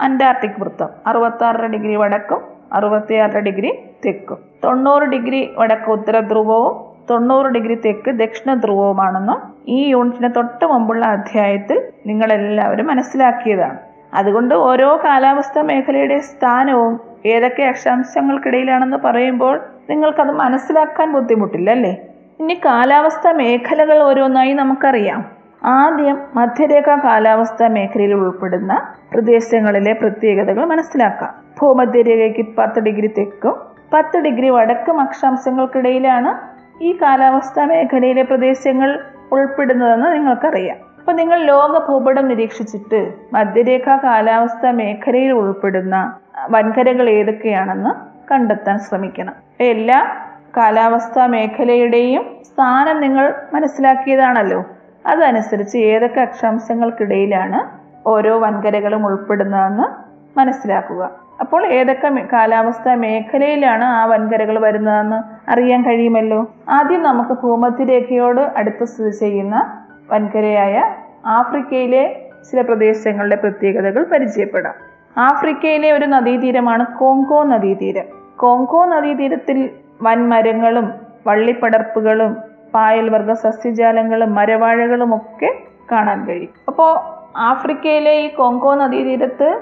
അന്റാർട്ടിക് 0.00 0.58
വൃത്തം. 0.58 0.88
അറുപത്താറര 1.06 1.66
ഡിഗ്രി 1.66 1.96
വടക്കും 1.96 2.40
അറുപത്തിയാറര 2.72 3.38
ഡിഗ്രി 3.38 3.70
തെക്കും. 4.06 4.38
തൊണ്ണൂറ് 4.64 5.02
ഡിഗ്രി 5.02 5.50
വടക്ക് 5.58 5.90
ഉത്തര 5.90 6.20
ധ്രുവവും 6.20 6.74
തൊണ്ണൂറ് 7.10 7.46
ഡിഗ്രി 7.46 7.74
തെക്ക് 7.74 8.10
ദക്ഷിണ 8.10 8.54
ധ്രുവവുമാണെന്നും 8.54 9.38
ഈ 9.68 9.88
യൂണിറ്റിന് 9.88 10.28
തൊട്ട് 10.36 10.64
മുമ്പുള്ള 10.64 11.06
അധ്യായത്തിൽ 11.06 11.78
നിങ്ങളെല്ലാവരും 12.06 12.86
മനസ്സിലാക്കിയതാണ്. 12.86 13.78
അതുകൊണ്ട് 14.14 14.54
ഓരോ 14.54 15.00
കാലാവസ്ഥ 15.04 15.58
മേഖലയുടെ 15.58 16.18
സ്ഥാനവും 16.18 17.00
ഏതൊക്കെ 17.26 17.62
അക്ഷാംശങ്ങൾക്കിടയിലാണെന്ന് 17.62 18.96
പറയുമ്പോൾ 18.96 19.60
നിങ്ങൾക്കത് 19.90 20.30
മനസ്സിലാക്കാൻ 20.30 21.12
ബുദ്ധിമുട്ടില്ല 21.12 21.70
അല്ലേ 21.70 21.96
ഇനി 22.40 22.54
കാലാവസ്ഥ 22.64 23.28
മേഖലകൾ 23.28 24.02
ഓരോന്നായി 24.02 24.52
നമുക്കറിയാം. 24.52 25.24
ആദ്യം 25.64 26.18
മധ്യരേഖ 26.34 26.96
കാലാവസ്ഥ 27.04 27.64
മേഖലയിൽ 27.64 28.14
ഉൾപ്പെടുന്ന 28.14 28.94
പ്രദേശങ്ങളിലെ 29.14 29.92
പ്രത്യേകതകൾ 29.92 30.64
മനസ്സിലാക്കാം. 30.64 31.34
ഭൂമധ്യരേഖയ്ക്ക് 31.60 32.56
പത്ത് 32.58 32.80
ഡിഗ്രി 32.80 33.06
തെക്കും 33.06 33.56
പത്ത് 33.92 34.18
ഡിഗ്രി 34.18 34.48
വടക്കും 34.48 35.00
അക്ഷാംശങ്ങൾക്കിടയിലാണ് 35.00 36.56
ഈ 36.84 36.98
കാലാവസ്ഥ 37.02 37.60
മേഖലയിലെ 37.60 38.22
പ്രദേശങ്ങൾ 38.22 39.00
ഉൾപ്പെടുന്നതെന്ന് 39.32 40.12
നിങ്ങൾക്കറിയാം. 40.12 40.76
അപ്പൊ 40.98 41.12
നിങ്ങൾ 41.12 41.44
ലോക 41.44 41.88
ഭൂപടം 41.88 42.28
നിരീക്ഷിച്ചിട്ട് 42.28 43.12
മധ്യരേഖ 43.32 43.96
കാലാവസ്ഥ 43.96 44.66
മേഖലയിൽ 44.66 45.32
ഉൾപ്പെടുന്ന 45.32 46.14
വൻകരകൾ 46.50 47.10
ഏതൊക്കെയാണെന്ന് 47.10 48.15
കണ്ടെത്താൻ 48.32 48.78
ശ്രമിക്കണം. 48.78 49.32
എല്ലാ 49.60 50.16
കാലാവസ്ഥാ 50.56 51.26
മേഖലയുടെയും 51.26 52.36
സ്ഥാനം 52.44 53.00
നിങ്ങൾ 53.00 53.34
മനസ്സിലാക്കിയതാണല്ലോ. 53.54 54.64
അതനുസരിച്ച് 55.06 55.78
ഏതൊക്കെ 55.78 56.20
അക്ഷാംശങ്ങൾക്കിടയിലാണ് 56.20 57.86
ഓരോ 58.08 58.38
വൻകരകളും 58.38 59.06
ഉൾപ്പെടുന്നതെന്ന് 59.06 60.06
മനസ്സിലാക്കുക. 60.38 61.10
അപ്പോൾ 61.40 61.66
ഏതൊക്കെ 61.66 62.26
കാലാവസ്ഥാ 62.32 62.94
മേഖലയിലാണ് 62.94 63.84
ആ 63.84 64.04
വൻകരകൾ 64.04 64.58
വരുന്നതെന്ന് 64.58 65.50
അറിയാൻ 65.50 65.84
കഴിയുമല്ലോ? 65.84 66.50
ആദ്യം 66.68 67.02
നമുക്ക് 67.02 67.30
ഭൂമധ്യരേഖയോട് 67.30 68.40
അടുത്ത് 68.40 68.84
സ്ഥിതി 68.84 69.10
ചെയ്യുന്ന 69.10 69.84
വൻകരയായ 70.10 70.94
ആഫ്രിക്കയിലെ 71.26 72.22
ചില 72.50 72.60
പ്രദേശങ്ങളുടെ 72.60 73.36
പ്രത്യേകതകൾ 73.36 74.04
പരിചയപ്പെടാം. 74.04 74.95
ആഫ്രിക്കയിലെ 75.18 75.92
ഒരു 75.92 76.06
നദീതീരമാണ് 76.06 76.86
കോങ്കോ 76.98 77.44
നദീതീരം. 77.44 78.04
കോങ്കോ 78.36 78.84
നദീതീരത്തിൽ 78.84 79.70
വൻമരങ്ങളും 80.02 80.92
വള്ളിപ്പടർപ്പുകളും 81.26 82.36
പായൽവർഗ 82.74 83.32
സസ്യജാലങ്ങളും 83.32 84.34
മരവാഴകളും 84.34 85.14
ഒക്കെ 85.14 85.54
കാണാൻ 85.92 86.26
കഴിയും. 86.26 86.48
അപ്പോൾ 86.68 86.98
ആഫ്രിക്കയിലെ 87.38 88.12
ഈ 88.12 88.28
കോങ്കോ 88.28 88.74
നദീതീരത്ത് 88.74 89.60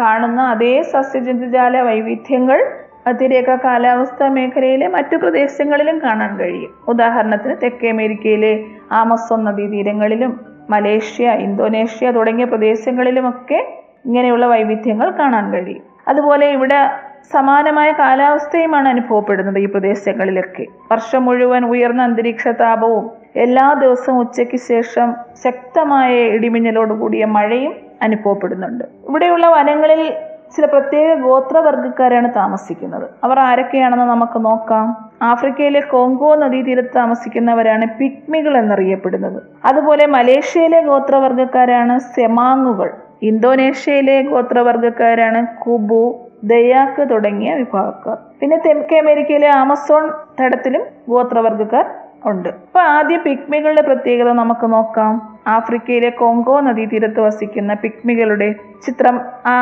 കാണുന്ന 0.00 0.42
അതേ 0.42 0.82
സസ്യജന്തുജാല 0.82 1.80
വൈവിധ്യങ്ങൾ 1.80 2.66
അതിരേഖ 3.06 3.54
കാലാവസ്ഥ 3.54 4.24
മേഖലയിലെ 4.24 4.88
മറ്റു 4.88 5.16
പ്രദേശങ്ങളിലും 5.16 6.02
കാണാൻ 6.02 6.36
കഴിയും. 6.36 6.70
ഉദാഹരണത്തിന് 6.88 7.54
തെക്കേ 7.62 7.90
അമേരിക്കയിലെ 7.90 8.64
ആമസോൺ 8.92 9.44
നദീതീരങ്ങളിലും 9.44 10.40
മലേഷ്യ 10.70 11.30
ഇന്തോനേഷ്യ 11.30 12.10
തുടങ്ങിയ 12.10 12.44
പ്രദേശങ്ങളിലുമൊക്കെ 12.44 13.85
ഇങ്ങനെയുള്ള 14.06 14.46
വൈവിധ്യങ്ങൾ 14.46 15.10
കാണാൻ 15.10 15.52
കഴിയും. 15.52 15.82
അതുപോലെ 16.08 16.46
ഇവിടെ 16.46 16.90
സമാനമായ 17.32 17.92
കാലാവസ്ഥയുമാണ് 17.92 18.88
അനുഭവപ്പെടുന്നത് 18.88 19.58
ഈ 19.58 19.66
പ്രദേശങ്ങളിലൊക്കെ. 19.66 20.66
വർഷം 20.92 21.24
മുഴുവൻ 21.24 21.64
ഉയർന്ന 21.64 22.02
അന്തരീക്ഷ 22.02 22.48
താപവും 22.48 23.10
എല്ലാ 23.36 23.72
ദിവസവും 23.72 24.18
ഉച്ചയ്ക്ക് 24.18 24.56
ശേഷം 24.56 25.14
ശക്തമായ 25.44 26.14
ഇടിമിന്നലോട് 26.14 26.92
കൂടിയ 26.92 27.24
മഴയും 27.24 27.74
അനുഭവപ്പെടുന്നുണ്ട്. 28.02 28.84
ഇവിടെയുള്ള 29.08 29.46
വനങ്ങളിൽ 29.46 30.14
ചില 30.56 30.66
പ്രത്യേക 30.66 31.14
ഗോത്രവർഗക്കാരാണ് 31.14 32.34
താമസിക്കുന്നത്. 32.36 33.06
അവർ 33.24 33.38
ആരൊക്കെയാണെന്ന് 33.38 34.04
നമുക്ക് 34.04 34.44
നോക്കാം. 34.44 35.10
ആഫ്രിക്കയിലെ 35.22 35.80
കോങ്കോ 35.80 36.34
നദീതീരത്ത് 36.34 36.88
താമസിക്കുന്നവരാണ് 36.96 37.86
പിക്മികൾ 37.98 38.58
എന്നറിയപ്പെടുന്നത്. 38.58 39.42
അതുപോലെ 39.64 40.06
മലേഷ്യയിലെ 40.06 40.80
ഗോത്രവർഗക്കാരാണ് 40.82 41.98
സെമാങ്ങുകൾ. 41.98 42.90
ഇന്തോനേഷ്യയിലെ 43.22 44.22
ഗോത്രവർഗക്കാരാണ് 44.22 45.46
കുബു 45.56 46.28
ദയാക്ക് 46.44 47.10
തുടങ്ങിയ 47.10 47.54
വിഭാഗക്കാർ. 47.54 48.16
പിന്നെ 48.40 48.56
തെക്കേ 48.66 48.98
അമേരിക്കയിലെ 48.98 49.48
ആമസോൺ 49.48 50.10
തടത്തിലും 50.40 50.82
ഗോത്രവർഗക്കാർ 51.08 51.86
ഉണ്ട്. 52.24 52.48
അപ്പൊ 52.48 52.80
ആദ്യം 52.80 53.22
പിക്മികളുടെ 53.22 53.82
പ്രത്യേകത 53.82 54.28
നമുക്ക് 54.32 54.72
നോക്കാം. 54.72 55.38
ആഫ്രിക്കയിലെ 55.46 56.10
കോങ്കോ 56.10 56.60
നദീതീരത്ത് 56.60 57.20
വസിക്കുന്ന 57.20 57.74
പിക്മികളുടെ 57.74 58.54
ചിത്രം 58.86 59.20
ആ 59.46 59.54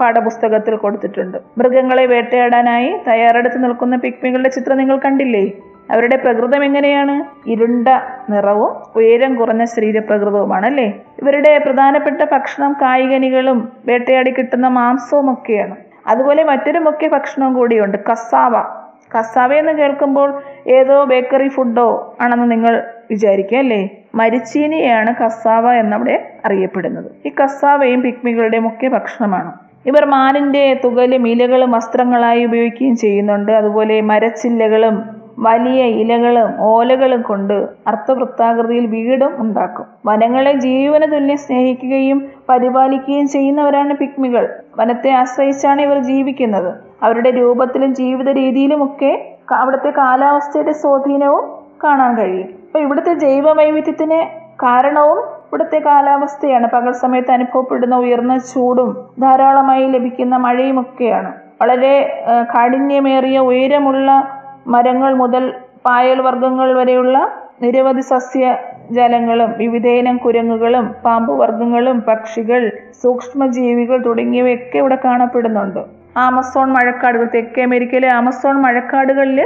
പാഠപുസ്തകത്തിൽ 0.00 0.76
കൊടുത്തിട്ടുണ്ട്. 0.76 1.38
മൃഗങ്ങളെ 1.58 2.06
വേട്ടയാടാനായി 2.06 2.96
തയ്യാറെടുത്ത് 3.08 3.64
നിൽക്കുന്ന 3.64 3.96
പിഗ്മികളുടെ 3.96 4.48
ചിത്രം 4.48 4.76
നിങ്ങൾ 4.76 4.98
കണ്ടില്ലേ? 4.98 5.52
അവരുടെ 5.90 6.16
പ്രകൃതം 6.16 6.64
എങ്ങനെയാണ്? 6.64 7.14
ഇരുണ്ട 7.48 7.88
നിറവും 8.30 8.72
ഉയരം 8.96 9.34
കുറഞ്ഞ 9.34 9.64
ശരീരപ്രകൃതവുമാണ് 9.64 10.66
അല്ലേ 10.66 11.00
ഇവരുടെ 11.22 11.58
പ്രധാനപ്പെട്ട 11.58 12.22
ഭക്ഷണം 12.32 12.72
കായികനികളും 12.72 13.72
വേട്ടയാടി 13.86 14.30
കിട്ടുന്ന 14.30 14.68
മാംസവും 14.68 15.32
ഒക്കെയാണ്. 15.32 15.76
അതുപോലെ 16.06 16.44
മറ്റൊരു 16.44 16.78
മുഖ്യ 16.78 17.08
ഭക്ഷണവും 17.08 17.54
കൂടിയുണ്ട്. 17.54 17.98
കസാവ. 18.12 18.54
കസാവ 19.18 19.52
എന്ന് 19.52 19.72
കേൾക്കുമ്പോൾ 19.72 20.42
ഏതോ 20.66 21.04
ബേക്കറി 21.04 21.48
ഫുഡോ 21.48 22.16
ആണെന്ന് 22.20 22.50
നിങ്ങൾ 22.50 22.82
വിചാരിക്കുക 23.10 23.58
അല്ലേ? 23.58 23.90
മരിച്ചീനിയാണ് 24.14 25.14
കസാവ 25.14 25.72
എന്നവിടെ 25.72 26.32
അറിയപ്പെടുന്നത്. 26.44 27.12
ഈ 27.26 27.32
കസാവയും 27.44 28.02
പിക്മികളുടെ 28.02 28.58
മുഖ്യ 28.58 28.88
ഭക്ഷണമാണ്. 28.88 29.52
ഇവർ 29.86 30.04
മാനിന്റെ 30.04 30.80
തുകലും 30.84 31.28
ഇലകളും 31.28 31.70
വസ്ത്രങ്ങളായി 31.70 32.44
ഉപയോഗിക്കുകയും 32.44 32.96
ചെയ്യുന്നുണ്ട്. 32.96 33.52
അതുപോലെ 33.52 34.00
മരച്ചില്ലകളും 34.00 35.17
വലിയ 35.38 35.84
ഇലകളും 35.84 36.60
ഓലകളും 36.60 37.22
കൊണ്ട് 37.22 37.68
അർത്ഥവൃത്താകൃതിയിൽ 37.86 38.86
വീടും 38.86 39.42
ഉണ്ടാക്കും. 39.42 39.86
വനങ്ങളെ 40.06 40.52
ജീവന 40.52 41.04
തുല്യം 41.04 41.38
സ്നേഹിക്കുകയും 41.38 42.18
പരിപാലിക്കുകയും 42.48 43.28
ചെയ്യുന്നവരാണ് 43.28 43.94
പിക്മികൾ. 43.94 44.48
വനത്തെ 44.78 45.10
ആശ്രയിച്ചാണ് 45.10 45.82
ഇവർ 45.82 45.98
ജീവിക്കുന്നത്. 45.98 46.74
അവരുടെ 47.02 47.30
രൂപത്തിലും 47.30 47.94
ജീവിത 47.94 48.30
രീതിയിലുമൊക്കെ 48.30 49.36
അവിടുത്തെ 49.52 49.90
കാലാവസ്ഥയുടെ 49.90 50.72
സ്വാധീനവും 50.72 51.44
കാണാൻ 51.84 52.16
കഴിയും. 52.16 52.48
അപ്പൊ 52.66 52.80
ഇവിടുത്തെ 52.80 53.14
ജൈവ 53.14 53.52
വൈവിധ്യത്തിന് 53.52 54.18
കാരണവും 54.62 55.18
ഇവിടുത്തെ 55.18 55.78
കാലാവസ്ഥയാണ്. 55.78 56.66
പകൽ 56.70 56.92
സമയത്ത് 56.92 57.30
അനുഭവപ്പെടുന്ന 57.30 57.96
ഉയർന്ന 57.96 58.38
ചൂടും 58.38 58.90
ധാരാളമായി 59.20 59.86
ലഭിക്കുന്ന 59.86 60.36
മഴയും 60.36 60.80
ഒക്കെയാണ് 60.80 61.32
വളരെ 61.62 61.94
കാഠിന്യമേറിയ 62.54 63.38
ഉയരമുള്ള 63.38 64.37
മരങ്ങൾ 64.68 65.12
മുതൽ 65.14 65.44
പായൽ 65.86 66.18
വർഗങ്ങൾ 66.20 66.68
വരെയുള്ള 66.72 67.16
നിരവധി 67.62 68.00
സസ്യ 68.00 68.44
ജലങ്ങളും 68.90 69.50
വിവിധയിനം 69.56 70.16
കുരങ്ങുകളും 70.16 70.84
പാമ്പുവർഗങ്ങളും 71.04 71.98
പക്ഷികൾ 72.00 72.62
സൂക്ഷ്മജീവികൾ 73.02 73.98
തുടങ്ങിയവയൊക്കെ 74.04 74.78
ഇവിടെ 74.78 74.98
കാണപ്പെടുന്നുണ്ട്. 75.04 75.80
ആമസോൺ 76.16 76.68
മഴക്കാടുകൾ 76.72 77.26
തെക്കേ 77.34 77.62
അമേരിക്കയിലെ 77.62 78.08
ആമസോൺ 78.10 78.56
മഴക്കാടുകളിൽ 78.62 79.40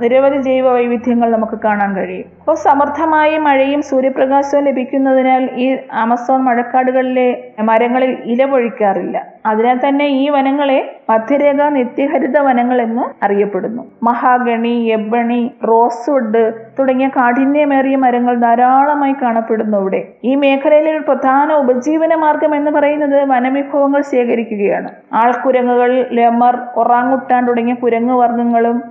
നിരവധി 0.00 0.38
ജൈവ 0.42 0.72
വൈവിധ്യങ്ങൾ 0.72 1.30
നമുക്ക് 1.30 1.58
കാണാൻ 1.64 1.96
കഴിയും. 1.96 2.28
അപ്പോൾ 2.40 2.54
സമർത്ഥമായ 2.54 3.38
മഴയും 3.38 3.82
സൂര്യപ്രകാശവും 3.82 4.64
ലഭിക്കുന്നതിനാൽ 4.64 5.50
ഈ 5.54 5.76
ആമസോൺ 5.92 6.40
മഴക്കാടുകളിലെ 6.44 7.28
മരങ്ങളിൽ 7.60 8.12
ഇല 8.24 8.44
പൊഴിക്കാറില്ല. 8.44 9.22
അതിനാൽ 9.46 9.88
തന്നെ 9.88 10.06
ഈ 10.06 10.28
വനങ്ങളെ 10.28 10.78
മധ്യരേഖ 11.10 11.68
നിത്യഹരിത 11.68 12.38
വനങ്ങൾ 12.38 12.82
എന്ന് 12.82 13.24
അറിയപ്പെടുന്നു. 13.24 13.82
മഹാഗണി 14.02 14.74
എബണി 14.88 15.50
റോസ്വുഡ് 15.68 16.42
തുടങ്ങിയ 16.78 17.08
കാഠിന്യമേറിയ 17.08 17.96
മരങ്ങൾ 17.96 18.34
ധാരാളമായി 18.40 19.14
കാണപ്പെടുന്നു 19.22 19.78
ഇവിടെ 19.78 20.00
ഈ 20.24 20.34
മേഖലയിലെ 20.34 20.90
ഒരു 20.92 20.98
പ്രധാന 20.98 21.52
ഉപജീവന 21.52 22.14
മാർഗം 22.14 22.56
എന്ന് 22.56 22.70
പറയുന്നത് 22.70 23.24
വനവിഭവങ്ങൾ 23.24 24.00
ശേഖരിക്കുകയാണ്. 24.00 24.90
ആൾക്കുരങ്ങുകൾ 25.12 26.06
ലെമർ 26.12 26.56
ഒറാങ്ങുട്ടാൻ 26.76 27.46
തുടങ്ങിയ 27.46 27.74
കുരങ്ങ് 27.74 28.14
വർഗങ്ങളും 28.14 28.82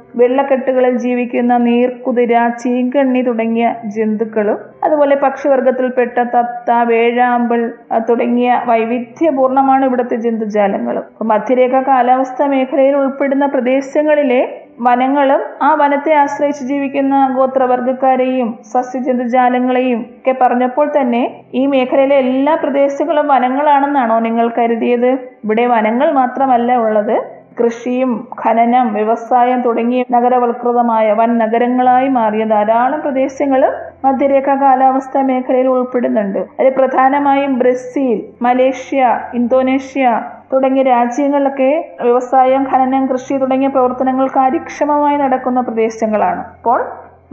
വെള്ളക്കെട്ടുകളിൽ 0.46 0.96
ജീവിക്കുന്ന 1.04 1.54
നീർക്കുതിര 1.68 2.34
ചീങ്കണ്ണി 2.64 3.22
തുടങ്ങിയ 3.28 3.68
ജന്തുക്കളും 3.96 4.58
അതുപോലെ 4.86 5.16
പക്ഷിവർഗത്തിൽപ്പെട്ട 5.24 6.18
തത്ത 6.34 6.72
വേഴാമ്പൽ 6.90 7.62
തുടങ്ങിയ 8.10 8.50
വൈവിധ്യപൂർണമാണ് 8.70 9.84
ഇവിടുത്തെ 9.86 10.18
ജന്തുജാലങ്ങളും. 10.26 11.06
മധ്യരേഖ 11.32 11.82
കാലാവസ്ഥ 11.88 12.48
മേഖലയിൽ 12.54 12.96
ഉൾപ്പെടുന്ന 12.96 13.46
പ്രദേശങ്ങളിലെ 13.46 14.42
വനങ്ങളും 14.88 15.42
ആ 15.62 15.70
വനത്തെ 15.82 16.14
ആശ്രയിച്ച് 16.22 16.64
ജീവിക്കുന്ന 16.70 17.16
ഗോത്രവർഗക്കാരെയും 17.38 18.50
സസ്യജന്തുജാലങ്ങളെയും 18.74 20.02
ഒക്കെ 20.18 20.34
പറഞ്ഞപ്പോൾ 20.42 20.88
തന്നെ 20.98 21.24
ഈ 21.54 21.62
മേഖലയിലെ 21.74 22.18
എല്ലാ 22.26 22.56
പ്രദേശങ്ങളും 22.64 23.28
വനങ്ങളാണെന്നാണോ 23.34 24.18
നിങ്ങൾ 24.28 24.48
കരുതിയത്? 24.58 25.12
ഇവിടെ 25.46 25.66
വനങ്ങൾ 25.76 26.10
മാത്രമല്ല 26.22 26.78
ഉള്ളത്. 26.78 27.16
കൃഷിയും 27.60 28.28
ഖനനം 28.46 28.94
വ്യവസായം 28.94 29.62
തുടങ്ങിയ 29.62 30.04
നഗരവൽകൃതമായ 30.12 31.14
വൻ 31.14 31.38
നഗരങ്ങളായി 31.38 32.08
മാറിയ 32.08 32.46
ധാരാളം 32.46 33.02
പ്രദേശങ്ങൾ 33.02 33.62
മധ്യരേഖ 34.06 34.56
കാലാവസ്ഥ 34.56 35.18
മേഖലയിൽ 35.18 35.68
ഉൾപ്പെടുന്നുണ്ട്. 35.68 36.40
അതിൽ 36.60 36.74
പ്രധാനമായും 36.78 37.60
ബ്രസീൽ 37.60 38.26
മലേഷ്യ 38.42 39.20
ഇന്തോനേഷ്യ 39.34 40.22
തുടങ്ങിയ 40.54 40.84
രാജ്യങ്ങളിലൊക്കെ 40.84 41.72
വ്യവസായം 42.02 42.68
ഖനനം 42.74 43.06
കൃഷി 43.08 43.38
തുടങ്ങിയ 43.38 43.68
പ്രവർത്തനങ്ങൾ 43.68 44.28
കാര്യക്ഷമമായി 44.28 45.18
നടക്കുന്ന 45.18 45.62
പ്രദേശങ്ങളാണ്. 45.62 46.40
അപ്പോൾ 46.58 46.80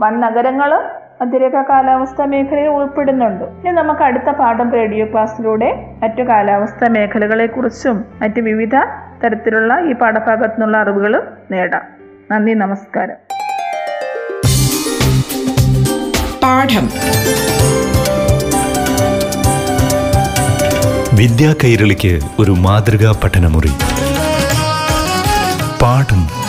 വൻ 0.01 0.19
നഗരങ്ങൾ 0.19 0.71
മധ്യരേഖ 1.21 1.61
കാലാവസ്ഥ 1.61 2.21
മേഖലയിൽ 2.21 2.67
ഉൾപ്പെടുന്നുണ്ട്. 2.67 3.43
ഇനി 3.43 3.71
നമുക്ക് 3.71 4.03
അടുത്ത 4.03 4.29
പാഠം 4.29 4.71
റേഡിയോ 4.71 5.05
ക്ലാസ്സിലൂടെ 5.05 5.69
മറ്റു 6.03 6.23
കാലാവസ്ഥാ 6.23 6.87
മേഖലകളെക്കുറിച്ചും 6.91 8.05
മറ്റു 8.21 8.41
വിവിധ 8.41 8.75
തരത്തിലുള്ള 9.23 9.79
ഈ 9.79 9.93
പാഠഭാഗത്തു 9.93 10.47
നിന്നുള്ള 10.47 10.77
അറിവുകൾ 10.77 11.37
നേടാം. 11.51 11.81
നന്ദി 12.31 12.51
നമസ്കാരം. 12.53 13.15
പാഠം. 16.43 16.89
വിദ്യാ 21.17 21.55
കൈരളിക്ക് 21.63 22.19
ഒരു 22.39 22.51
മാതൃകാ 22.51 23.21
പഠനമുറി. 23.23 23.71
പാഠം 25.81 26.42